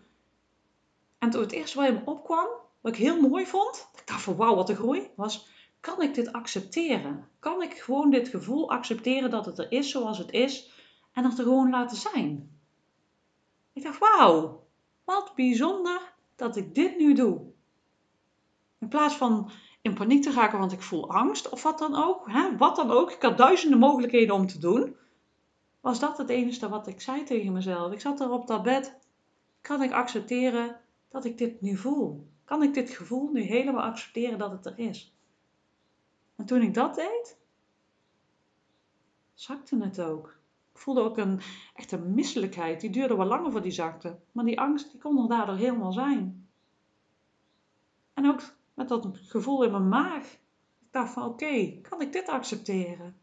En 1.20 1.30
toen 1.30 1.40
het 1.40 1.52
eerste 1.52 1.78
wat 1.78 1.88
in 1.88 1.94
me 1.94 2.00
opkwam, 2.04 2.48
wat 2.80 2.92
ik 2.92 2.98
heel 2.98 3.20
mooi 3.20 3.46
vond. 3.46 3.88
Ik 3.96 4.06
dacht 4.06 4.22
van, 4.22 4.36
wauw, 4.36 4.54
wat 4.54 4.68
een 4.68 4.76
groei. 4.76 5.10
Was, 5.16 5.48
kan 5.80 6.02
ik 6.02 6.14
dit 6.14 6.32
accepteren? 6.32 7.28
Kan 7.38 7.62
ik 7.62 7.78
gewoon 7.78 8.10
dit 8.10 8.28
gevoel 8.28 8.70
accepteren 8.70 9.30
dat 9.30 9.46
het 9.46 9.58
er 9.58 9.72
is 9.72 9.90
zoals 9.90 10.18
het 10.18 10.30
is. 10.30 10.70
En 11.12 11.24
het 11.24 11.38
er 11.38 11.44
gewoon 11.44 11.70
laten 11.70 11.96
zijn? 11.96 12.58
Ik 13.72 13.82
dacht, 13.82 13.98
wauw, 13.98 14.66
wat 15.04 15.32
bijzonder 15.34 16.14
dat 16.36 16.56
ik 16.56 16.74
dit 16.74 16.98
nu 16.98 17.14
doe. 17.14 17.40
In 18.78 18.88
plaats 18.88 19.14
van 19.14 19.50
in 19.82 19.94
paniek 19.94 20.22
te 20.22 20.32
raken, 20.32 20.58
want 20.58 20.72
ik 20.72 20.82
voel 20.82 21.10
angst 21.10 21.48
of 21.48 21.62
wat 21.62 21.78
dan 21.78 21.94
ook. 22.04 22.30
Hè, 22.30 22.56
wat 22.56 22.76
dan 22.76 22.90
ook. 22.90 23.10
Ik 23.12 23.22
had 23.22 23.38
duizenden 23.38 23.78
mogelijkheden 23.78 24.34
om 24.34 24.46
te 24.46 24.58
doen. 24.58 24.96
Was 25.80 26.00
dat 26.00 26.18
het 26.18 26.28
enige 26.28 26.68
wat 26.68 26.86
ik 26.86 27.00
zei 27.00 27.24
tegen 27.24 27.52
mezelf? 27.52 27.92
Ik 27.92 28.00
zat 28.00 28.20
er 28.20 28.30
op 28.30 28.46
dat 28.46 28.62
bed. 28.62 28.98
Kan 29.60 29.82
ik 29.82 29.92
accepteren 29.92 30.80
dat 31.10 31.24
ik 31.24 31.38
dit 31.38 31.60
nu 31.60 31.76
voel? 31.76 32.28
Kan 32.44 32.62
ik 32.62 32.74
dit 32.74 32.90
gevoel 32.90 33.30
nu 33.32 33.40
helemaal 33.40 33.82
accepteren 33.82 34.38
dat 34.38 34.50
het 34.50 34.66
er 34.66 34.78
is? 34.78 35.14
En 36.36 36.44
toen 36.44 36.62
ik 36.62 36.74
dat 36.74 36.94
deed, 36.94 37.38
zakte 39.34 39.76
het 39.76 40.00
ook. 40.00 40.38
Ik 40.72 40.78
voelde 40.78 41.00
ook 41.00 41.16
een 41.16 41.40
echte 41.74 41.98
misselijkheid. 41.98 42.80
Die 42.80 42.90
duurde 42.90 43.16
wel 43.16 43.26
langer 43.26 43.50
voor 43.50 43.62
die 43.62 43.70
zakte. 43.70 44.18
Maar 44.32 44.44
die 44.44 44.60
angst 44.60 44.90
die 44.90 45.00
kon 45.00 45.22
er 45.22 45.28
daardoor 45.28 45.56
helemaal 45.56 45.92
zijn. 45.92 46.48
En 48.14 48.26
ook 48.26 48.42
met 48.74 48.88
dat 48.88 49.08
gevoel 49.12 49.64
in 49.64 49.70
mijn 49.70 49.88
maag. 49.88 50.24
Ik 50.80 50.88
dacht 50.90 51.12
van 51.12 51.24
oké, 51.24 51.80
kan 51.80 52.00
ik 52.00 52.12
dit 52.12 52.28
accepteren? 52.28 53.16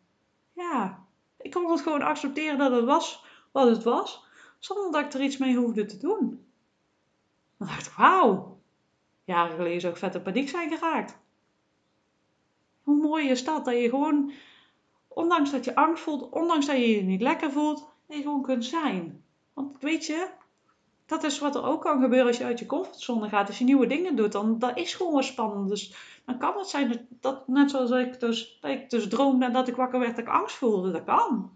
Ja, 0.54 1.06
ik 1.38 1.52
kon 1.52 1.72
het 1.72 1.82
gewoon 1.82 2.02
accepteren 2.02 2.58
dat 2.58 2.72
het 2.72 2.86
was 2.86 3.26
wat 3.52 3.70
het 3.70 3.84
was. 3.84 4.26
Zonder 4.60 4.92
dat 4.92 5.06
ik 5.06 5.14
er 5.14 5.26
iets 5.26 5.38
mee 5.38 5.56
hoefde 5.56 5.86
te 5.86 5.98
doen. 5.98 6.47
Dan 7.58 7.68
dacht 7.68 7.88
ik, 7.88 7.94
wauw. 7.94 8.60
Jaren 9.24 9.56
geleden 9.56 9.82
zou 9.82 9.94
ik 9.94 10.00
vette 10.00 10.22
paniek 10.22 10.50
zijn 10.50 10.70
geraakt. 10.70 11.18
Hoe 12.84 13.02
mooi 13.02 13.30
is 13.30 13.44
dat? 13.44 13.66
Dat 13.66 13.74
je 13.74 13.90
gewoon 13.90 14.32
ondanks 15.08 15.52
dat 15.52 15.66
je 15.66 15.76
angst 15.76 16.04
voelt, 16.04 16.30
ondanks 16.30 16.66
dat 16.66 16.76
je 16.76 16.90
je 16.90 17.02
niet 17.02 17.22
lekker 17.22 17.52
voelt, 17.52 17.90
je 18.08 18.22
gewoon 18.22 18.42
kunt 18.42 18.66
zijn. 18.66 19.24
Want 19.54 19.80
weet 19.80 20.06
je, 20.06 20.30
dat 21.06 21.24
is 21.24 21.40
wat 21.40 21.56
er 21.56 21.64
ook 21.64 21.82
kan 21.82 22.02
gebeuren 22.02 22.28
als 22.28 22.38
je 22.38 22.44
uit 22.44 22.60
je 22.60 22.66
comfortzone 22.66 23.30
gaat. 23.30 23.48
Als 23.48 23.58
je 23.58 23.64
nieuwe 23.64 23.88
dingen 23.88 24.16
doet, 24.16 24.32
dan 24.32 24.60
dat 24.60 24.78
is 24.78 24.94
gewoon 24.94 25.14
wel 25.14 25.22
spannend. 25.22 25.70
Dus 25.70 25.96
dan 26.26 26.38
kan 26.38 26.58
het 26.58 26.68
zijn 26.68 26.88
dat, 26.88 27.00
dat 27.10 27.48
net 27.48 27.72
zoals 27.72 27.92
ik 27.92 28.20
dus, 28.20 28.58
dat 28.62 28.72
ik 28.72 28.90
dus 28.90 29.08
droomde 29.08 29.46
en 29.46 29.54
dat 29.54 29.68
ik 29.68 29.76
wakker 29.76 30.00
werd 30.00 30.16
dat 30.16 30.26
ik 30.26 30.32
angst 30.32 30.56
voelde. 30.56 30.92
Dat 30.92 31.04
kan. 31.04 31.52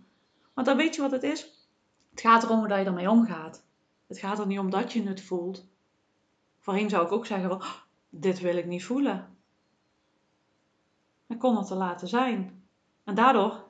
Maar 0.53 0.65
dan 0.65 0.77
weet 0.77 0.95
je 0.95 1.01
wat 1.01 1.11
het 1.11 1.23
is? 1.23 1.69
Het 2.11 2.21
gaat 2.21 2.43
erom 2.43 2.59
hoe 2.59 2.67
je 2.67 2.73
ermee 2.73 3.09
omgaat. 3.09 3.65
Het 4.07 4.19
gaat 4.19 4.39
er 4.39 4.47
niet 4.47 4.59
om 4.59 4.69
dat 4.69 4.93
je 4.93 5.03
het 5.03 5.21
voelt. 5.21 5.70
Voorheen 6.61 6.89
zou 6.89 7.05
ik 7.05 7.11
ook 7.11 7.25
zeggen 7.25 7.49
van, 7.49 7.61
oh, 7.61 7.73
dit 8.09 8.39
wil 8.39 8.57
ik 8.57 8.65
niet 8.65 8.85
voelen. 8.85 9.37
Ik 11.27 11.39
kon 11.39 11.57
het 11.57 11.67
te 11.67 11.75
laten 11.75 12.07
zijn. 12.07 12.63
En 13.03 13.15
daardoor 13.15 13.63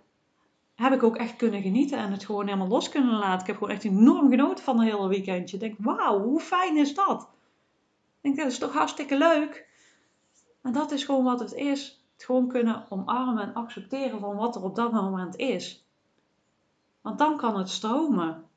heb 0.76 0.94
ik 0.94 1.04
ook 1.04 1.18
echt 1.18 1.36
kunnen 1.36 1.62
genieten 1.62 1.98
en 1.98 2.12
het 2.12 2.26
gewoon 2.26 2.46
helemaal 2.46 2.68
los 2.68 2.90
kunnen 2.90 3.18
laten. 3.18 3.40
Ik 3.40 3.48
heb 3.48 3.58
gewoon 3.58 3.74
echt 3.74 3.84
enorm 3.84 4.30
genoten 4.30 4.64
van 4.64 4.80
een 4.80 4.86
hele 4.86 5.08
weekendje. 5.08 5.58
Ik 5.58 5.62
denk, 5.62 5.76
wauw, 5.80 6.22
hoe 6.22 6.40
fijn 6.40 6.78
is 6.78 6.94
dat? 6.94 7.22
Ik 7.22 8.22
denk, 8.22 8.38
dat 8.38 8.48
is 8.48 8.58
toch 8.58 8.74
hartstikke 8.74 9.18
leuk. 9.18 9.70
En 10.62 10.72
dat 10.72 10.92
is 10.92 11.04
gewoon 11.04 11.24
wat 11.24 11.40
het 11.40 11.54
is. 11.54 12.06
Het 12.14 12.24
gewoon 12.24 12.48
kunnen 12.48 12.86
omarmen 12.90 13.44
en 13.44 13.54
accepteren 13.54 14.20
van 14.20 14.36
wat 14.36 14.56
er 14.56 14.64
op 14.64 14.76
dat 14.76 14.92
moment 14.92 15.36
is. 15.36 15.86
Want 17.02 17.18
dan 17.18 17.38
kan 17.38 17.58
het 17.58 17.70
stromen. 17.70 18.50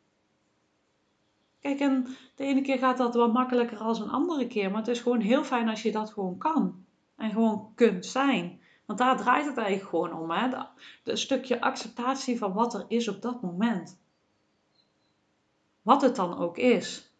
Kijk, 1.64 1.80
en 1.80 2.06
de 2.34 2.44
ene 2.44 2.60
keer 2.60 2.78
gaat 2.78 2.96
dat 2.96 3.14
wat 3.14 3.32
makkelijker 3.32 3.78
als 3.78 4.00
een 4.00 4.10
andere 4.10 4.46
keer. 4.46 4.70
Maar 4.70 4.78
het 4.78 4.88
is 4.88 5.00
gewoon 5.00 5.20
heel 5.20 5.44
fijn 5.44 5.68
als 5.68 5.82
je 5.82 5.92
dat 5.92 6.12
gewoon 6.12 6.38
kan. 6.38 6.84
En 7.16 7.30
gewoon 7.30 7.72
kunt 7.74 8.06
zijn. 8.06 8.60
Want 8.86 8.98
daar 8.98 9.16
draait 9.16 9.46
het 9.46 9.56
eigenlijk 9.56 9.88
gewoon 9.88 10.20
om. 10.20 10.30
Hè? 10.30 10.48
De, 11.02 11.16
stukje 11.16 11.60
acceptatie 11.60 12.38
van 12.38 12.52
wat 12.52 12.74
er 12.74 12.84
is 12.88 13.08
op 13.08 13.22
dat 13.22 13.42
moment. 13.42 14.00
Wat 15.82 16.02
het 16.02 16.16
dan 16.16 16.38
ook 16.38 16.58
is. 16.58 17.12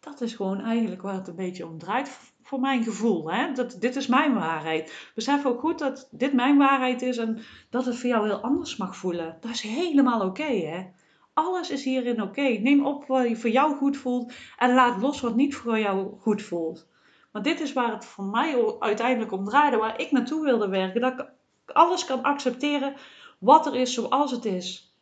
Dat 0.00 0.20
is 0.20 0.34
gewoon 0.34 0.60
eigenlijk 0.60 1.02
waar 1.02 1.14
het 1.14 1.28
een 1.28 1.36
beetje 1.36 1.66
om 1.66 1.78
draait 1.78 2.18
voor 2.42 2.60
mijn 2.60 2.84
gevoel. 2.84 3.32
Hè? 3.32 3.52
Dat, 3.52 3.76
dit 3.80 3.96
is 3.96 4.06
mijn 4.06 4.34
waarheid. 4.34 5.10
Besef 5.14 5.46
ook 5.46 5.60
goed 5.60 5.78
dat 5.78 6.08
dit 6.10 6.32
mijn 6.32 6.58
waarheid 6.58 7.02
is 7.02 7.16
en 7.16 7.42
dat 7.70 7.86
het 7.86 7.96
voor 7.96 8.08
jou 8.08 8.26
heel 8.26 8.40
anders 8.40 8.76
mag 8.76 8.96
voelen. 8.96 9.36
Dat 9.40 9.50
is 9.50 9.60
helemaal 9.60 10.26
oké. 10.26 10.42
hè? 10.42 11.02
Alles 11.34 11.70
is 11.70 11.84
hierin 11.84 12.22
oké. 12.22 12.42
Neem 12.42 12.86
op 12.86 13.06
wat 13.06 13.28
je 13.28 13.36
voor 13.36 13.50
jou 13.50 13.76
goed 13.76 13.96
voelt 13.96 14.32
en 14.58 14.74
laat 14.74 15.00
los 15.00 15.20
wat 15.20 15.36
niet 15.36 15.54
voor 15.54 15.78
jou 15.78 16.18
goed 16.20 16.42
voelt. 16.42 16.86
Maar 17.32 17.42
dit 17.42 17.60
is 17.60 17.72
waar 17.72 17.92
het 17.92 18.04
voor 18.04 18.24
mij 18.24 18.76
uiteindelijk 18.78 19.32
om 19.32 19.44
draaide, 19.44 19.76
waar 19.76 20.00
ik 20.00 20.10
naartoe 20.10 20.44
wilde 20.44 20.68
werken. 20.68 21.00
Dat 21.00 21.12
ik 21.12 21.26
alles 21.72 22.04
kan 22.04 22.22
accepteren 22.22 22.94
wat 23.38 23.66
er 23.66 23.74
is 23.74 23.94
zoals 23.94 24.30
het 24.30 24.44
is. 24.44 24.96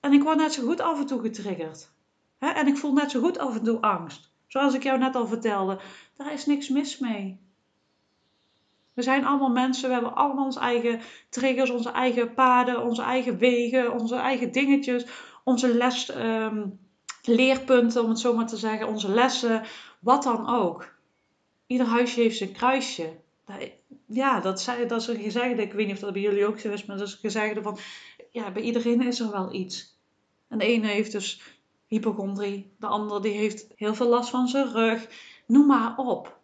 En 0.00 0.12
ik 0.12 0.22
word 0.22 0.36
net 0.36 0.52
zo 0.52 0.66
goed 0.66 0.80
af 0.80 1.00
en 1.00 1.06
toe 1.06 1.20
getriggerd. 1.20 1.90
En 2.38 2.66
ik 2.66 2.76
voel 2.76 2.92
net 2.92 3.10
zo 3.10 3.20
goed 3.20 3.38
af 3.38 3.56
en 3.56 3.64
toe 3.64 3.80
angst. 3.80 4.34
Zoals 4.46 4.74
ik 4.74 4.82
jou 4.82 4.98
net 4.98 5.16
al 5.16 5.26
vertelde, 5.26 5.78
daar 6.16 6.32
is 6.32 6.46
niks 6.46 6.68
mis 6.68 6.98
mee. 6.98 7.40
We 8.94 9.02
zijn 9.02 9.24
allemaal 9.24 9.50
mensen, 9.50 9.88
we 9.88 9.94
hebben 9.94 10.14
allemaal 10.14 10.44
onze 10.44 10.60
eigen 10.60 11.00
triggers, 11.28 11.70
onze 11.70 11.90
eigen 11.90 12.34
paden, 12.34 12.84
onze 12.84 13.02
eigen 13.02 13.38
wegen, 13.38 13.92
onze 13.92 14.16
eigen 14.16 14.52
dingetjes, 14.52 15.06
onze 15.46 15.74
les, 15.74 16.10
ehm, 16.10 16.66
leerpunten, 17.22 18.02
om 18.02 18.08
het 18.08 18.18
zo 18.18 18.34
maar 18.34 18.46
te 18.46 18.56
zeggen, 18.56 18.88
onze 18.88 19.08
lessen, 19.08 19.62
wat 20.00 20.22
dan 20.22 20.48
ook 20.48 20.94
ieder 21.66 21.86
huisje 21.86 22.20
heeft 22.20 22.36
zijn 22.36 22.52
kruisje. 22.52 23.16
Ja, 24.06 24.40
dat, 24.40 24.60
zei, 24.60 24.86
dat 24.86 25.00
is 25.00 25.06
een 25.06 25.22
gezegde. 25.22 25.62
Ik 25.62 25.72
weet 25.72 25.86
niet 25.86 25.94
of 25.94 26.00
dat 26.00 26.12
bij 26.12 26.22
jullie 26.22 26.46
ook 26.46 26.58
zo 26.58 26.70
is, 26.70 26.84
maar 26.84 26.96
dat 26.96 27.06
is 27.06 27.12
een 27.12 27.18
gezegde 27.18 27.62
van... 27.62 27.78
Ja, 28.30 28.50
bij 28.52 28.62
iedereen 28.62 29.02
is 29.02 29.20
er 29.20 29.30
wel 29.30 29.52
iets. 29.52 29.98
En 30.48 30.58
de 30.58 30.64
ene 30.64 30.86
heeft 30.86 31.12
dus 31.12 31.42
hypochondrie. 31.86 32.72
De 32.78 32.86
andere 32.86 33.20
die 33.20 33.32
heeft 33.32 33.66
heel 33.76 33.94
veel 33.94 34.08
last 34.08 34.30
van 34.30 34.48
zijn 34.48 34.72
rug. 34.72 35.08
Noem 35.46 35.66
maar 35.66 35.96
op. 35.96 36.38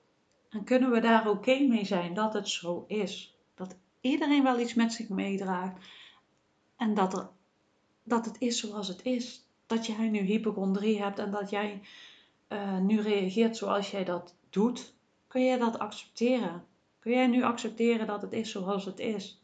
En 0.50 0.64
kunnen 0.64 0.90
we 0.90 1.00
daar 1.00 1.28
oké 1.28 1.58
mee 1.58 1.84
zijn 1.84 2.14
dat 2.14 2.32
het 2.32 2.48
zo 2.48 2.84
is. 2.88 3.36
Dat 3.54 3.76
iedereen 4.00 4.42
wel 4.42 4.58
iets 4.58 4.74
met 4.74 4.92
zich 4.92 5.08
meedraagt. 5.08 5.84
En 6.76 6.94
dat, 6.94 7.18
er, 7.18 7.28
dat 8.02 8.24
het 8.24 8.36
is 8.38 8.60
zoals 8.60 8.88
het 8.88 9.02
is. 9.02 9.46
Dat 9.66 9.86
jij 9.86 10.08
nu 10.08 10.18
hypochondrie 10.18 11.02
hebt 11.02 11.18
en 11.18 11.30
dat 11.30 11.50
jij 11.50 11.80
uh, 12.48 12.78
nu 12.78 13.00
reageert 13.00 13.56
zoals 13.56 13.90
jij 13.90 14.04
dat 14.04 14.34
doet. 14.50 14.94
Kun 15.26 15.44
jij 15.44 15.58
dat 15.58 15.78
accepteren? 15.78 16.64
Kun 16.98 17.12
jij 17.12 17.26
nu 17.26 17.42
accepteren 17.42 18.06
dat 18.06 18.22
het 18.22 18.32
is 18.32 18.50
zoals 18.50 18.84
het 18.84 18.98
is? 18.98 19.42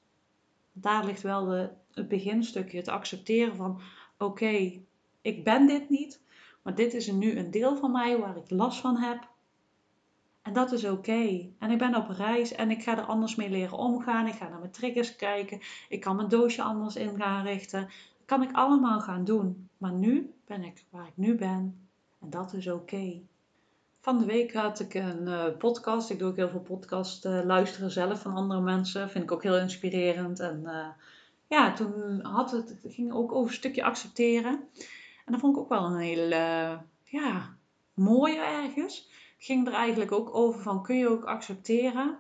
Daar 0.73 1.05
ligt 1.05 1.23
wel 1.23 1.45
de, 1.45 1.71
het 1.93 2.09
beginstukje, 2.09 2.79
het 2.79 2.89
accepteren 2.89 3.57
van: 3.57 3.81
oké, 4.19 4.81
ik 5.21 5.45
ben 5.45 5.67
dit 5.67 5.89
niet, 5.89 6.21
maar 6.63 6.75
dit 6.75 6.95
is 6.95 7.11
nu 7.11 7.39
een 7.39 7.51
deel 7.51 7.77
van 7.77 7.93
mij 7.93 8.19
waar 8.19 8.37
ik 8.37 8.51
last 8.51 8.81
van 8.81 8.97
heb. 8.97 9.29
En 10.43 10.53
dat 10.53 10.73
is 10.73 10.85
oké. 10.85 11.51
En 11.59 11.71
ik 11.71 11.79
ben 11.79 11.95
op 11.95 12.09
reis 12.09 12.53
en 12.53 12.71
ik 12.71 12.83
ga 12.83 12.99
er 12.99 13.05
anders 13.05 13.35
mee 13.35 13.51
leren 13.51 13.79
omgaan. 13.79 14.27
Ik 14.27 14.35
ga 14.35 14.49
naar 14.49 14.59
mijn 14.59 14.71
triggers 14.71 15.17
kijken. 15.17 15.61
Ik 15.89 16.01
kan 16.01 16.17
mijn 16.17 16.29
doosje 16.29 16.63
anders 16.63 16.97
in 16.97 17.17
gaan 17.17 17.45
richten. 17.45 17.89
Kan 18.29 18.43
ik 18.43 18.53
allemaal 18.53 19.01
gaan 19.01 19.25
doen. 19.25 19.69
Maar 19.79 19.93
nu 19.93 20.35
ben 20.47 20.65
ik 20.65 20.85
waar 20.91 21.07
ik 21.07 21.17
nu 21.17 21.35
ben. 21.35 21.89
En 22.21 22.31
dat 22.31 22.53
is 22.53 22.71
oké. 22.71 23.21
Van 24.01 24.19
de 24.19 24.25
week 24.25 24.55
had 24.55 24.81
ik 24.81 24.95
een 24.95 25.27
uh, 25.27 25.45
podcast. 25.59 26.11
Ik 26.11 26.19
doe 26.19 26.29
ook 26.29 26.37
heel 26.37 26.49
veel 26.49 26.61
podcast 26.61 27.25
uh, 27.25 27.45
luisteren 27.45 27.91
zelf 27.91 28.21
van 28.21 28.35
andere 28.35 28.61
mensen. 28.61 29.11
Vind 29.11 29.25
ik 29.25 29.33
ook 29.33 29.43
heel 29.43 29.59
inspirerend. 29.59 30.41
En 30.41 30.61
uh, 30.65 30.87
ja, 31.47 31.73
toen 31.73 32.21
had 32.23 32.51
het, 32.51 32.79
het 32.83 32.95
ging 32.95 33.13
ook 33.13 33.33
over 33.33 33.49
een 33.49 33.57
stukje 33.57 33.85
accepteren. 33.85 34.53
En 35.25 35.33
dat 35.33 35.41
vond 35.41 35.57
ik 35.57 35.63
ook 35.63 35.69
wel 35.69 35.85
een 35.85 35.99
heel 35.99 36.29
ja, 37.03 37.57
mooie 37.95 38.41
ergens. 38.41 38.97
Het 39.37 39.47
ging 39.47 39.67
er 39.67 39.75
eigenlijk 39.75 40.13
ook 40.13 40.35
over 40.35 40.61
van 40.63 40.83
kun 40.83 40.97
je 40.97 41.09
ook 41.09 41.25
accepteren 41.25 42.19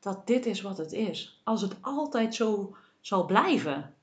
dat 0.00 0.26
dit 0.26 0.46
is 0.46 0.60
wat 0.60 0.78
het 0.78 0.92
is. 0.92 1.40
Als 1.44 1.62
het 1.62 1.76
altijd 1.80 2.34
zo 2.34 2.76
zal 3.00 3.26
blijven. 3.26 3.94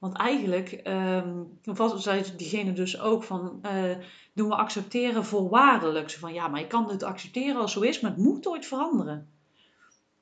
Want 0.00 0.16
eigenlijk 0.16 0.80
um, 0.84 1.58
zei 1.96 2.22
diegene 2.36 2.72
dus 2.72 3.00
ook 3.00 3.22
van, 3.22 3.60
uh, 3.62 3.96
doen 4.32 4.48
we 4.48 4.54
accepteren 4.54 5.24
voorwaardelijk. 5.24 6.10
Zo 6.10 6.18
van, 6.18 6.32
ja, 6.32 6.48
maar 6.48 6.60
je 6.60 6.66
kan 6.66 6.90
het 6.90 7.02
accepteren 7.02 7.60
als 7.60 7.72
zo 7.72 7.80
is, 7.80 8.00
maar 8.00 8.10
het 8.10 8.20
moet 8.20 8.46
ooit 8.46 8.66
veranderen. 8.66 9.28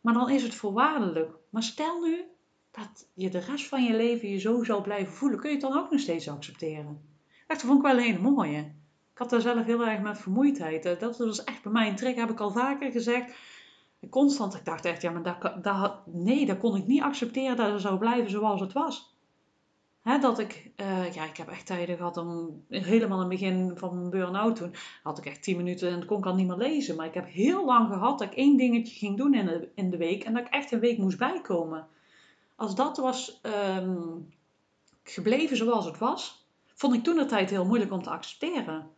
Maar 0.01 0.14
dan 0.14 0.31
is 0.31 0.43
het 0.43 0.55
voorwaardelijk. 0.55 1.33
Maar 1.51 1.62
stel 1.62 2.01
nu 2.01 2.25
dat 2.71 3.07
je 3.14 3.31
de 3.31 3.38
rest 3.38 3.69
van 3.69 3.85
je 3.85 3.97
leven 3.97 4.29
je 4.29 4.38
zo 4.38 4.64
zal 4.64 4.83
blijven 4.83 5.12
voelen, 5.12 5.38
kun 5.38 5.49
je 5.49 5.57
het 5.57 5.64
dan 5.64 5.79
ook 5.79 5.91
nog 5.91 6.01
steeds 6.01 6.29
accepteren? 6.29 7.01
Dat 7.47 7.62
vond 7.62 7.79
ik 7.79 7.85
wel 7.85 7.97
een 7.97 8.03
hele 8.03 8.31
mooie. 8.31 8.59
Ik 9.12 9.19
had 9.19 9.31
daar 9.31 9.41
zelf 9.41 9.64
heel 9.64 9.87
erg 9.87 10.01
met 10.01 10.19
vermoeidheid. 10.19 10.85
Eh, 10.85 10.99
dat 10.99 11.19
was 11.19 11.45
echt 11.45 11.62
bij 11.62 11.73
mij 11.73 11.88
een 11.88 11.97
trick, 11.97 12.17
heb 12.17 12.31
ik 12.31 12.41
al 12.41 12.51
vaker 12.51 12.91
gezegd. 12.91 13.35
Constant, 14.11 14.55
ik 14.55 14.64
dacht 14.64 14.85
echt, 14.85 15.03
ja, 15.03 15.11
maar 15.11 15.23
dat, 15.23 15.64
dat, 15.64 16.07
nee, 16.07 16.47
dat 16.47 16.59
kon 16.59 16.77
ik 16.77 16.87
niet 16.87 17.03
accepteren 17.03 17.57
dat 17.57 17.73
het 17.73 17.81
zou 17.81 17.99
blijven 17.99 18.31
zoals 18.31 18.61
het 18.61 18.73
was. 18.73 19.17
Dat 20.16 20.38
ik, 20.38 20.71
uh, 20.77 21.12
ja, 21.12 21.25
ik 21.25 21.37
heb 21.37 21.49
echt 21.49 21.66
tijden 21.66 21.97
gehad 21.97 22.16
om, 22.16 22.64
helemaal 22.68 23.23
in 23.23 23.31
het 23.31 23.40
begin 23.40 23.73
van 23.77 23.99
mijn 23.99 24.11
burn-out 24.11 24.57
toen, 24.57 24.75
had 25.03 25.18
ik 25.18 25.27
echt 25.27 25.42
10 25.42 25.57
minuten 25.57 25.90
en 25.90 26.07
kon 26.07 26.18
ik 26.18 26.27
al 26.27 26.35
niet 26.35 26.47
meer 26.47 26.57
lezen. 26.57 26.97
Maar 26.97 27.07
ik 27.07 27.14
heb 27.14 27.27
heel 27.27 27.64
lang 27.64 27.88
gehad 27.88 28.18
dat 28.18 28.31
ik 28.31 28.37
één 28.37 28.57
dingetje 28.57 28.94
ging 28.94 29.16
doen 29.16 29.35
in 29.35 29.47
de, 29.47 29.68
in 29.75 29.90
de 29.90 29.97
week 29.97 30.25
en 30.25 30.33
dat 30.33 30.47
ik 30.47 30.53
echt 30.53 30.73
een 30.73 30.81
week 30.81 30.99
moest 30.99 31.18
bijkomen. 31.18 31.87
Als 32.57 32.75
dat 32.75 32.97
was 32.97 33.40
um, 33.77 34.29
gebleven 35.03 35.57
zoals 35.57 35.85
het 35.85 35.99
was, 35.99 36.47
vond 36.75 36.94
ik 36.94 37.03
toen 37.03 37.16
de 37.16 37.27
tijd 37.27 37.51
heel 37.51 37.66
moeilijk 37.66 37.92
om 37.92 38.03
te 38.03 38.11
accepteren. 38.11 38.90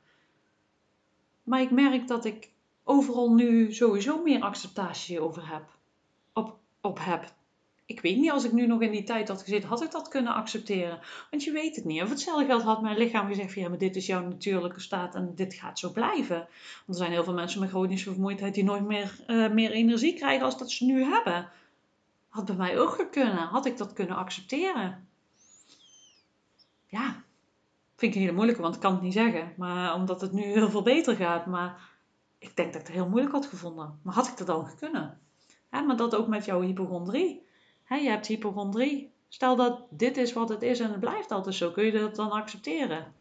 Maar 1.42 1.60
ik 1.60 1.70
merk 1.70 2.08
dat 2.08 2.24
ik 2.24 2.50
overal 2.84 3.34
nu 3.34 3.72
sowieso 3.72 4.22
meer 4.22 4.42
acceptatie 4.42 5.20
over 5.20 5.48
heb. 5.48 5.68
Op, 6.32 6.58
op 6.80 6.98
heb. 7.00 7.32
Ik 7.90 8.00
weet 8.00 8.16
niet, 8.16 8.30
als 8.30 8.44
ik 8.44 8.52
nu 8.52 8.66
nog 8.66 8.80
in 8.80 8.90
die 8.90 9.02
tijd 9.02 9.28
had 9.28 9.42
gezeten, 9.42 9.68
had 9.68 9.82
ik 9.82 9.90
dat 9.90 10.08
kunnen 10.08 10.34
accepteren. 10.34 11.00
Want 11.30 11.44
je 11.44 11.52
weet 11.52 11.76
het 11.76 11.84
niet. 11.84 12.02
Of 12.02 12.08
hetzelfde 12.08 12.44
geld 12.44 12.62
had 12.62 12.82
mijn 12.82 12.96
lichaam 12.96 13.26
gezegd 13.26 13.52
van 13.52 13.62
ja, 13.62 13.68
maar 13.68 13.78
dit 13.78 13.96
is 13.96 14.06
jouw 14.06 14.22
natuurlijke 14.22 14.80
staat 14.80 15.14
en 15.14 15.32
dit 15.34 15.54
gaat 15.54 15.78
zo 15.78 15.92
blijven. 15.92 16.36
Want 16.36 16.48
er 16.86 16.94
zijn 16.94 17.10
heel 17.10 17.24
veel 17.24 17.34
mensen 17.34 17.60
met 17.60 17.68
chronische 17.68 18.10
vermoeidheid 18.10 18.54
die 18.54 18.64
nooit 18.64 18.86
meer, 18.86 19.16
uh, 19.26 19.50
meer 19.50 19.70
energie 19.70 20.14
krijgen 20.14 20.44
als 20.44 20.58
dat 20.58 20.70
ze 20.70 20.84
nu 20.84 21.02
hebben. 21.02 21.48
Had 22.28 22.44
bij 22.44 22.54
mij 22.54 22.78
ook 22.78 23.08
kunnen. 23.10 23.46
Had 23.46 23.66
ik 23.66 23.76
dat 23.76 23.92
kunnen 23.92 24.16
accepteren? 24.16 25.08
Ja, 26.86 27.22
vind 27.96 28.12
ik 28.12 28.14
een 28.14 28.20
hele 28.20 28.36
moeilijke, 28.36 28.62
want 28.62 28.74
ik 28.74 28.80
kan 28.80 28.92
het 28.92 29.02
niet 29.02 29.12
zeggen. 29.12 29.52
Maar 29.56 29.94
omdat 29.94 30.20
het 30.20 30.32
nu 30.32 30.42
heel 30.42 30.70
veel 30.70 30.82
beter 30.82 31.16
gaat. 31.16 31.46
Maar 31.46 31.88
ik 32.38 32.56
denk 32.56 32.72
dat 32.72 32.80
ik 32.80 32.86
het 32.86 32.96
heel 32.96 33.08
moeilijk 33.08 33.34
had 33.34 33.46
gevonden. 33.46 34.00
Maar 34.02 34.14
had 34.14 34.28
ik 34.28 34.36
dat 34.36 34.46
dan 34.46 34.70
kunnen? 34.78 35.20
Maar 35.70 35.96
dat 35.96 36.14
ook 36.14 36.28
met 36.28 36.44
jouw 36.44 36.60
hypochondrie. 36.60 37.48
Je 37.98 38.08
hebt 38.08 38.26
hypochondrie. 38.26 39.12
Stel 39.28 39.56
dat 39.56 39.86
dit 39.90 40.16
is 40.16 40.32
wat 40.32 40.48
het 40.48 40.62
is 40.62 40.80
en 40.80 40.90
het 40.90 41.00
blijft 41.00 41.30
altijd 41.30 41.54
zo. 41.54 41.70
Kun 41.70 41.84
je 41.84 41.92
dat 41.92 42.16
dan 42.16 42.30
accepteren? 42.30 43.14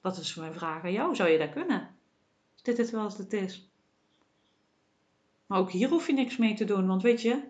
Dat 0.00 0.16
is 0.16 0.34
mijn 0.34 0.54
vraag 0.54 0.82
aan 0.82 0.92
jou. 0.92 1.14
Zou 1.14 1.28
je 1.28 1.38
dat 1.38 1.50
kunnen? 1.50 1.94
Is 2.56 2.62
dit 2.62 2.76
het 2.76 2.90
wel 2.90 3.02
als 3.02 3.18
het 3.18 3.32
is? 3.32 3.70
Maar 5.46 5.58
ook 5.58 5.70
hier 5.70 5.88
hoef 5.88 6.06
je 6.06 6.12
niks 6.12 6.36
mee 6.36 6.54
te 6.54 6.64
doen. 6.64 6.86
Want 6.86 7.02
weet 7.02 7.22
je, 7.22 7.42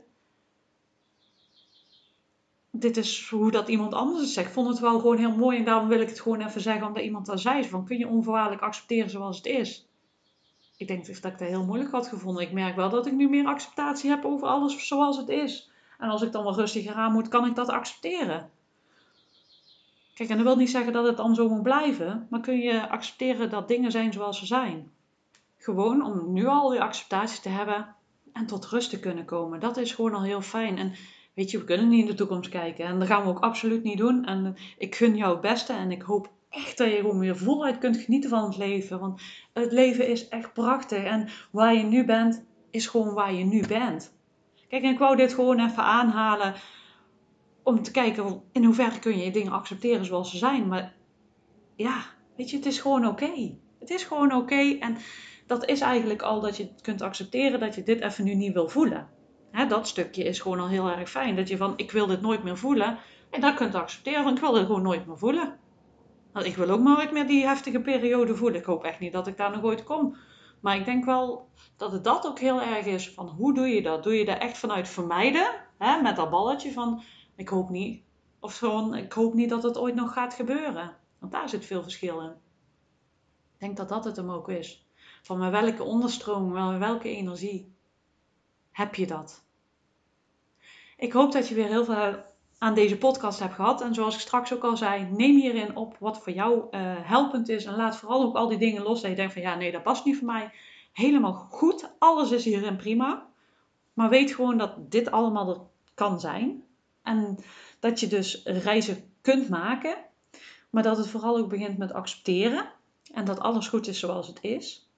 dit 2.71 2.97
is 2.97 3.29
hoe 3.29 3.51
dat 3.51 3.69
iemand 3.69 3.95
anders 3.95 4.21
het 4.21 4.31
zegt. 4.31 4.47
Ik 4.47 4.53
vond 4.53 4.69
het 4.69 4.79
wel 4.79 4.99
gewoon 5.01 5.19
heel 5.19 5.37
mooi 5.37 5.59
en 5.59 5.65
daarom 5.65 5.89
wil 5.89 6.01
ik 6.01 6.09
het 6.09 6.21
gewoon 6.21 6.41
even 6.41 6.61
zeggen, 6.61 6.87
omdat 6.87 7.03
iemand 7.03 7.27
daar 7.27 7.39
zei 7.39 7.65
van, 7.65 7.85
kun 7.85 7.99
je 7.99 8.09
onvoorwaardelijk 8.09 8.63
accepteren 8.63 9.11
zoals 9.11 9.37
het 9.37 9.47
is? 9.47 9.87
Ik 10.83 10.89
denk 10.89 11.07
dat 11.07 11.17
ik 11.17 11.39
dat 11.39 11.49
heel 11.49 11.65
moeilijk 11.65 11.91
had 11.91 12.09
gevonden. 12.09 12.43
Ik 12.43 12.53
merk 12.53 12.77
wel 12.77 12.91
dat 12.91 13.07
ik 13.07 13.13
nu 13.13 13.29
meer 13.29 13.47
acceptatie 13.47 14.11
heb 14.11 14.25
over 14.25 14.49
alles 14.49 14.87
zoals 14.87 15.17
het 15.17 15.29
is. 15.29 15.71
En 15.99 16.09
als 16.09 16.23
ik 16.23 16.33
dan 16.33 16.45
wel 16.45 16.55
rustiger 16.55 16.95
aan 16.95 17.13
moet, 17.13 17.29
kan 17.29 17.47
ik 17.47 17.55
dat 17.55 17.69
accepteren. 17.69 18.51
Kijk, 20.15 20.29
en 20.29 20.37
dat 20.37 20.47
wil 20.47 20.57
niet 20.57 20.71
zeggen 20.71 20.93
dat 20.93 21.07
het 21.07 21.17
dan 21.17 21.35
zo 21.35 21.49
moet 21.49 21.63
blijven, 21.63 22.27
maar 22.31 22.41
kun 22.41 22.59
je 22.59 22.89
accepteren 22.89 23.51
dat 23.51 23.69
dingen 23.69 23.91
zijn 23.91 24.13
zoals 24.13 24.39
ze 24.39 24.47
zijn. 24.47 24.91
Gewoon 25.57 26.05
om 26.05 26.33
nu 26.33 26.47
al 26.47 26.71
die 26.71 26.83
acceptatie 26.83 27.41
te 27.41 27.49
hebben 27.49 27.95
en 28.33 28.47
tot 28.47 28.67
rust 28.67 28.91
te 28.91 29.01
kunnen 29.01 29.25
komen. 29.25 29.61
Dat 29.61 29.77
is 29.77 29.93
gewoon 29.93 30.15
al 30.15 30.23
heel 30.23 30.43
fijn. 30.43 30.79
En 30.79 30.93
weet 31.35 31.51
je, 31.51 31.59
we 31.59 31.65
kunnen 31.65 31.89
niet 31.89 32.01
in 32.01 32.11
de 32.11 32.15
toekomst 32.15 32.51
kijken. 32.51 32.85
En 32.85 32.99
dat 32.99 33.09
gaan 33.09 33.23
we 33.23 33.29
ook 33.29 33.41
absoluut 33.41 33.83
niet 33.83 33.99
doen. 33.99 34.25
En 34.25 34.57
ik 34.79 34.95
gun 34.95 35.17
jou 35.17 35.33
het 35.33 35.41
beste 35.41 35.73
en 35.73 35.91
ik 35.91 36.03
hoop 36.03 36.31
echt 36.53 36.79
dat 36.79 36.91
je 36.91 36.97
gewoon 36.97 37.19
weer 37.19 37.37
voluit 37.37 37.79
kunt 37.79 37.97
genieten 37.97 38.31
van 38.31 38.45
het 38.45 38.57
leven. 38.57 39.01
Want 39.01 39.23
het 39.53 39.73
leven 39.73 40.09
is 40.09 40.29
echt 40.29 40.53
prachtig. 40.53 41.05
En 41.05 41.29
waar 41.51 41.75
je 41.75 41.83
nu 41.83 42.05
bent, 42.05 42.45
is 42.71 42.87
gewoon 42.87 43.15
waar 43.15 43.35
je 43.35 43.45
nu 43.45 43.67
bent. 43.67 44.15
Kijk, 44.69 44.83
en 44.83 44.93
ik 44.93 44.99
wou 44.99 45.17
dit 45.17 45.35
gewoon 45.35 45.61
even 45.61 45.83
aanhalen 45.83 46.55
om 47.63 47.83
te 47.83 47.91
kijken 47.91 48.43
in 48.53 48.65
hoeverre 48.65 48.99
kun 48.99 49.19
je 49.19 49.31
dingen 49.31 49.53
accepteren 49.53 50.05
zoals 50.05 50.31
ze 50.31 50.37
zijn. 50.37 50.69
Maar 50.69 50.95
ja, 51.77 52.05
weet 52.37 52.51
je, 52.51 52.57
het 52.57 52.67
is 52.67 52.81
gewoon 52.81 53.07
oké. 53.07 53.55
Het 53.79 53.91
is 53.91 54.05
gewoon 54.05 54.33
oké. 54.33 54.77
En 54.81 54.97
dat 55.47 55.69
is 55.69 55.81
eigenlijk 55.81 56.23
al 56.23 56.41
dat 56.41 56.57
je 56.57 56.69
kunt 56.81 57.03
accepteren 57.03 57.61
dat 57.61 57.75
je 57.75 57.83
dit 57.83 58.01
even 58.01 58.25
nu 58.25 58.35
niet 58.35 58.53
wil 58.53 58.69
voelen. 58.69 59.09
Dat 59.69 59.89
stukje 59.89 60.25
is 60.25 60.41
gewoon 60.41 60.61
al 60.61 60.69
heel 60.69 60.89
erg 60.89 61.11
fijn. 61.11 61.37
Dat 61.37 61.49
je 61.49 61.57
van, 61.57 61.73
ik 61.77 61.91
wil 61.91 62.07
dit 62.07 62.21
nooit 62.21 62.43
meer 62.43 62.59
voelen. 62.59 62.99
En 63.31 63.41
dat 63.41 63.55
kunt 63.55 63.75
accepteren 63.75 64.23
van, 64.23 64.35
ik 64.35 64.41
wil 64.41 64.53
dit 64.53 64.67
gewoon 64.67 64.83
nooit 64.83 65.07
meer 65.07 65.19
voelen. 65.19 65.59
Ik 66.35 66.57
wil 66.57 66.71
ook 66.71 66.81
maar 66.81 66.97
nooit 66.97 67.13
meer 67.13 67.27
die 67.27 67.47
heftige 67.47 67.81
periode 67.81 68.37
voelen. 68.37 68.61
Ik 68.61 68.67
hoop 68.67 68.85
echt 68.85 68.99
niet 68.99 69.13
dat 69.13 69.27
ik 69.27 69.37
daar 69.37 69.51
nog 69.51 69.63
ooit 69.63 69.85
kom. 69.85 70.17
Maar 70.61 70.77
ik 70.77 70.85
denk 70.85 71.05
wel 71.05 71.49
dat 71.77 71.93
het 71.93 72.05
dat 72.05 72.27
ook 72.27 72.39
heel 72.39 72.61
erg 72.61 72.87
is 72.87 73.11
van, 73.11 73.29
hoe 73.29 73.55
doe 73.55 73.67
je 73.67 73.83
dat? 73.83 74.03
Doe 74.03 74.15
je 74.15 74.25
dat 74.25 74.39
echt 74.39 74.59
vanuit 74.59 74.89
vermijden? 74.89 75.65
Hè, 75.79 76.03
met 76.03 76.17
dat 76.17 76.31
balletje 76.31 76.73
van, 76.73 77.03
ik 77.37 77.49
hoop 77.49 77.71
niet. 77.71 78.03
Of 78.41 78.59
gewoon, 78.59 78.95
ik 78.95 79.13
hoop 79.13 79.35
niet 79.35 79.49
dat 79.49 79.63
het 79.63 79.79
ooit 79.79 79.95
nog 79.95 80.13
gaat 80.13 80.35
gebeuren. 80.35 80.97
Want 81.19 81.33
daar 81.33 81.49
zit 81.49 81.67
veel 81.67 81.83
verschil 81.83 82.21
in. 82.21 82.31
Ik 83.53 83.59
denk 83.59 83.77
dat 83.77 83.89
dat 83.89 84.05
het 84.05 84.17
hem 84.17 84.31
ook 84.31 84.49
is. 84.49 84.87
Van 85.23 85.39
met 85.39 85.51
welke 85.51 85.83
onderstroom, 85.83 86.53
welke 86.79 87.09
energie 87.09 87.75
heb 88.71 88.95
je 88.95 89.07
dat? 89.07 89.45
Ik 90.97 91.13
hoop 91.13 91.33
dat 91.33 91.49
je 91.49 91.55
weer 91.55 91.69
heel 91.69 91.85
veel 91.85 92.25
aan 92.63 92.75
deze 92.75 92.99
podcast 92.99 93.39
hebt 93.39 93.55
gehad. 93.55 93.81
En 93.81 93.95
zoals 93.95 94.15
ik 94.15 94.21
straks 94.21 94.53
ook 94.53 94.65
al 94.65 94.77
zei, 94.77 95.05
neem 95.11 95.37
hierin 95.37 95.77
op 95.77 95.97
wat 95.99 96.23
voor 96.23 96.33
jou 96.33 96.55
uh, 96.71 96.81
helpend 97.01 97.49
is. 97.49 97.65
En 97.65 97.77
laat 97.77 97.97
vooral 97.97 98.23
ook 98.23 98.37
al 98.37 98.49
die 98.49 98.59
dingen 98.59 98.83
los 98.83 99.01
dat 99.01 99.11
je 99.11 99.17
denkt 99.17 99.33
van 99.33 99.43
ja, 99.43 99.55
nee, 99.55 99.73
dat 99.73 99.83
past 99.83 100.05
niet 100.05 100.17
voor 100.17 100.27
mij. 100.27 100.53
Helemaal 100.93 101.33
goed. 101.33 101.91
Alles 101.99 102.31
is 102.31 102.45
hierin 102.45 102.77
prima. 102.77 103.27
Maar 103.93 104.09
weet 104.09 104.35
gewoon 104.35 104.59
dat 104.59 104.91
dit 104.91 105.11
allemaal 105.11 105.49
er 105.49 105.61
kan 105.95 106.21
zijn. 106.21 106.65
En 107.03 107.39
dat 107.81 108.01
je 108.01 108.07
dus 108.07 108.43
reizen 108.45 109.11
kunt 109.21 109.49
maken. 109.49 109.97
Maar 110.71 110.83
dat 110.83 110.97
het 110.97 111.09
vooral 111.09 111.37
ook 111.37 111.49
begint 111.49 111.79
met 111.79 111.93
accepteren. 111.93 112.73
En 113.13 113.25
dat 113.25 113.41
alles 113.41 113.69
goed 113.69 113.87
is 113.87 113.99
zoals 113.99 114.27
het 114.27 114.39
is. 114.43 114.91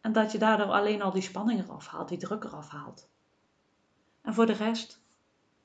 En 0.00 0.12
dat 0.12 0.32
je 0.32 0.38
daardoor 0.38 0.70
alleen 0.70 1.02
al 1.02 1.12
die 1.12 1.22
spanning 1.22 1.64
eraf 1.64 1.86
haalt, 1.86 2.08
die 2.08 2.18
druk 2.18 2.44
eraf 2.44 2.68
haalt. 2.68 3.08
En 4.22 4.34
voor 4.34 4.46
de 4.46 4.52
rest, 4.52 5.01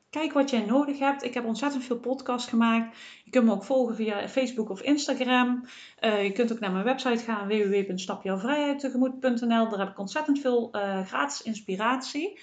kijk 0.09 0.33
wat 0.33 0.49
jij 0.49 0.65
nodig 0.65 0.99
hebt. 0.99 1.23
Ik 1.23 1.33
heb 1.33 1.45
ontzettend 1.45 1.83
veel 1.83 1.99
podcasts 1.99 2.49
gemaakt. 2.49 2.97
Je 3.23 3.31
kunt 3.31 3.45
me 3.45 3.51
ook 3.51 3.63
volgen 3.63 3.95
via 3.95 4.27
Facebook 4.27 4.69
of 4.69 4.81
Instagram. 4.81 5.65
Uh, 6.01 6.23
je 6.23 6.31
kunt 6.31 6.51
ook 6.51 6.59
naar 6.59 6.71
mijn 6.71 6.83
website 6.83 7.23
gaan, 7.23 7.47
www.stapjouwvrijheidtegemoet.nl. 7.47 9.69
Daar 9.69 9.79
heb 9.79 9.89
ik 9.89 9.99
ontzettend 9.99 10.39
veel 10.39 10.69
uh, 10.75 11.05
gratis 11.05 11.41
inspiratie. 11.41 12.39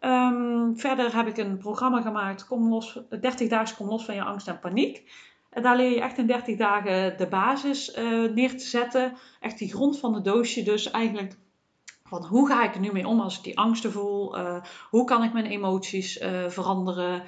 Um, 0.00 0.78
verder 0.78 1.16
heb 1.16 1.26
ik 1.26 1.36
een 1.36 1.58
programma 1.58 2.00
gemaakt, 2.00 2.46
kom 2.46 2.68
los, 2.68 3.00
30 3.20 3.48
dagen 3.48 3.76
kom 3.76 3.88
los 3.88 4.04
van 4.04 4.14
je 4.14 4.22
angst 4.22 4.48
en 4.48 4.58
paniek. 4.58 5.10
En 5.50 5.62
daar 5.62 5.76
leer 5.76 5.90
je 5.90 6.00
echt 6.00 6.18
in 6.18 6.26
30 6.26 6.56
dagen 6.56 7.16
de 7.16 7.26
basis 7.26 7.98
uh, 7.98 8.32
neer 8.32 8.50
te 8.50 8.64
zetten. 8.64 9.12
Echt 9.40 9.58
die 9.58 9.72
grond 9.72 9.98
van 9.98 10.12
de 10.12 10.20
doosje. 10.20 10.62
Dus 10.62 10.90
eigenlijk 10.90 11.36
van 12.08 12.24
hoe 12.24 12.48
ga 12.48 12.64
ik 12.64 12.74
er 12.74 12.80
nu 12.80 12.92
mee 12.92 13.06
om 13.06 13.20
als 13.20 13.36
ik 13.36 13.44
die 13.44 13.58
angsten 13.58 13.92
voel? 13.92 14.38
Uh, 14.38 14.62
hoe 14.90 15.04
kan 15.04 15.22
ik 15.22 15.32
mijn 15.32 15.46
emoties 15.46 16.20
uh, 16.20 16.48
veranderen? 16.48 17.22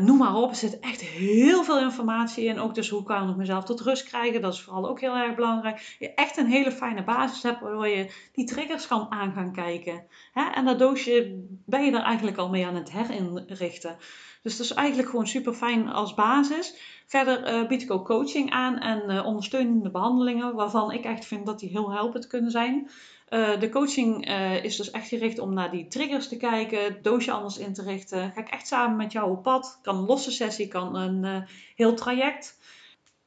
noem 0.00 0.16
maar 0.16 0.34
op, 0.34 0.50
er 0.50 0.56
zit 0.56 0.78
echt 0.78 1.00
heel 1.00 1.64
veel 1.64 1.78
informatie 1.78 2.44
in. 2.44 2.58
Ook 2.58 2.74
dus 2.74 2.88
hoe 2.88 3.02
kan 3.02 3.30
ik 3.30 3.36
mezelf 3.36 3.64
tot 3.64 3.80
rust 3.80 4.04
krijgen? 4.04 4.40
Dat 4.40 4.52
is 4.52 4.60
vooral 4.60 4.88
ook 4.88 5.00
heel 5.00 5.16
erg 5.16 5.34
belangrijk. 5.34 5.96
Je 5.98 6.14
echt 6.14 6.36
een 6.36 6.46
hele 6.46 6.72
fijne 6.72 7.04
basis 7.04 7.42
hebt 7.42 7.60
waardoor 7.60 7.88
je 7.88 8.12
die 8.32 8.46
triggers 8.46 8.86
kan 8.86 9.06
aan 9.10 9.32
gaan 9.32 9.52
kijken. 9.52 10.06
Hè? 10.32 10.50
En 10.54 10.64
dat 10.64 10.78
doosje 10.78 11.44
ben 11.66 11.84
je 11.84 11.92
er 11.92 12.02
eigenlijk 12.02 12.36
al 12.36 12.48
mee 12.48 12.66
aan 12.66 12.74
het 12.74 12.92
herinrichten. 12.92 13.96
Dus 14.42 14.56
dat 14.56 14.66
is 14.66 14.72
eigenlijk 14.72 15.08
gewoon 15.08 15.26
super 15.26 15.54
fijn 15.54 15.88
als 15.88 16.14
basis. 16.14 16.74
Verder 17.06 17.52
uh, 17.52 17.68
bied 17.68 17.82
ik 17.82 17.90
ook 17.90 18.06
coaching 18.06 18.50
aan 18.50 18.78
en 18.78 19.02
uh, 19.10 19.26
ondersteunende 19.26 19.90
behandelingen, 19.90 20.54
waarvan 20.54 20.92
ik 20.92 21.04
echt 21.04 21.26
vind 21.26 21.46
dat 21.46 21.58
die 21.58 21.68
heel 21.68 21.92
helpend 21.92 22.26
kunnen 22.26 22.50
zijn. 22.50 22.90
Uh, 23.30 23.60
de 23.60 23.68
coaching 23.68 24.30
is 24.62 24.76
dus 24.76 24.90
echt 24.90 25.08
gericht 25.08 25.38
om 25.38 25.54
naar 25.54 25.70
die 25.70 25.88
triggers 25.88 26.28
te 26.28 26.36
kijken, 26.36 26.84
het 26.84 27.04
doosje 27.04 27.32
anders 27.32 27.58
in 27.58 27.72
te 27.72 27.82
richten. 27.82 28.32
Ga 28.34 28.40
ik 28.40 28.48
echt 28.48 28.66
samen 28.66 28.96
met 28.96 29.12
jou 29.12 29.30
op 29.30 29.42
pad. 29.42 29.78
Kan 29.82 29.96
een 29.96 30.06
losse 30.06 30.30
sessie, 30.30 30.68
kan 30.68 30.94
een 30.94 31.44
heel 31.76 31.94
traject. 31.94 32.58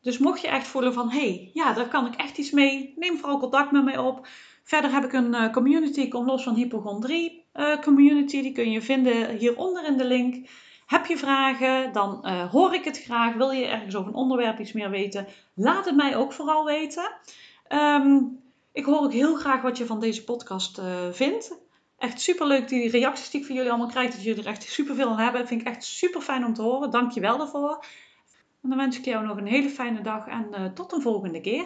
Dus 0.01 0.17
mocht 0.17 0.41
je 0.41 0.47
echt 0.47 0.67
voelen 0.67 0.93
van, 0.93 1.09
hé, 1.09 1.19
hey, 1.19 1.49
ja, 1.53 1.73
daar 1.73 1.87
kan 1.87 2.05
ik 2.05 2.15
echt 2.15 2.37
iets 2.37 2.51
mee, 2.51 2.93
neem 2.95 3.17
vooral 3.17 3.39
contact 3.39 3.71
met 3.71 3.83
mij 3.83 3.97
op. 3.97 4.27
Verder 4.63 4.91
heb 4.91 5.03
ik 5.03 5.13
een 5.13 5.51
community, 5.51 6.07
kom 6.07 6.25
los 6.25 6.43
van 6.43 6.55
hypochondrie 6.55 7.45
community. 7.81 8.41
Die 8.41 8.51
kun 8.51 8.71
je 8.71 8.81
vinden 8.81 9.37
hieronder 9.37 9.85
in 9.85 9.97
de 9.97 10.05
link. 10.05 10.47
Heb 10.85 11.05
je 11.05 11.17
vragen, 11.17 11.93
dan 11.93 12.19
uh, 12.23 12.51
hoor 12.51 12.73
ik 12.73 12.83
het 12.83 13.03
graag. 13.03 13.33
Wil 13.33 13.51
je 13.51 13.65
ergens 13.65 13.95
over 13.95 14.09
een 14.09 14.15
onderwerp 14.15 14.59
iets 14.59 14.71
meer 14.71 14.89
weten? 14.89 15.27
Laat 15.53 15.85
het 15.85 15.95
mij 15.95 16.15
ook 16.15 16.33
vooral 16.33 16.65
weten. 16.65 17.11
Um, 17.69 18.39
ik 18.71 18.85
hoor 18.85 18.99
ook 18.99 19.13
heel 19.13 19.35
graag 19.35 19.61
wat 19.61 19.77
je 19.77 19.85
van 19.85 19.99
deze 19.99 20.23
podcast 20.23 20.79
uh, 20.79 20.85
vindt. 21.11 21.57
Echt 21.97 22.21
super 22.21 22.47
leuk 22.47 22.67
die 22.67 22.89
reacties 22.89 23.29
die 23.29 23.39
ik 23.39 23.45
van 23.45 23.55
jullie 23.55 23.71
allemaal 23.71 23.89
krijg. 23.89 24.11
Dat 24.11 24.23
jullie 24.23 24.43
er 24.43 24.49
echt 24.49 24.63
super 24.63 24.95
veel 24.95 25.09
aan 25.09 25.19
hebben. 25.19 25.47
Vind 25.47 25.61
ik 25.61 25.67
echt 25.67 25.83
super 25.83 26.21
fijn 26.21 26.45
om 26.45 26.53
te 26.53 26.61
horen. 26.61 26.91
Dank 26.91 27.11
je 27.11 27.19
wel 27.19 27.37
daarvoor. 27.37 27.85
En 28.61 28.69
dan 28.69 28.77
wens 28.77 28.97
ik 28.97 29.05
jou 29.05 29.25
nog 29.25 29.37
een 29.37 29.47
hele 29.47 29.69
fijne 29.69 30.01
dag 30.01 30.27
en 30.27 30.47
uh, 30.51 30.65
tot 30.65 30.91
een 30.91 31.01
volgende 31.01 31.41
keer. 31.41 31.65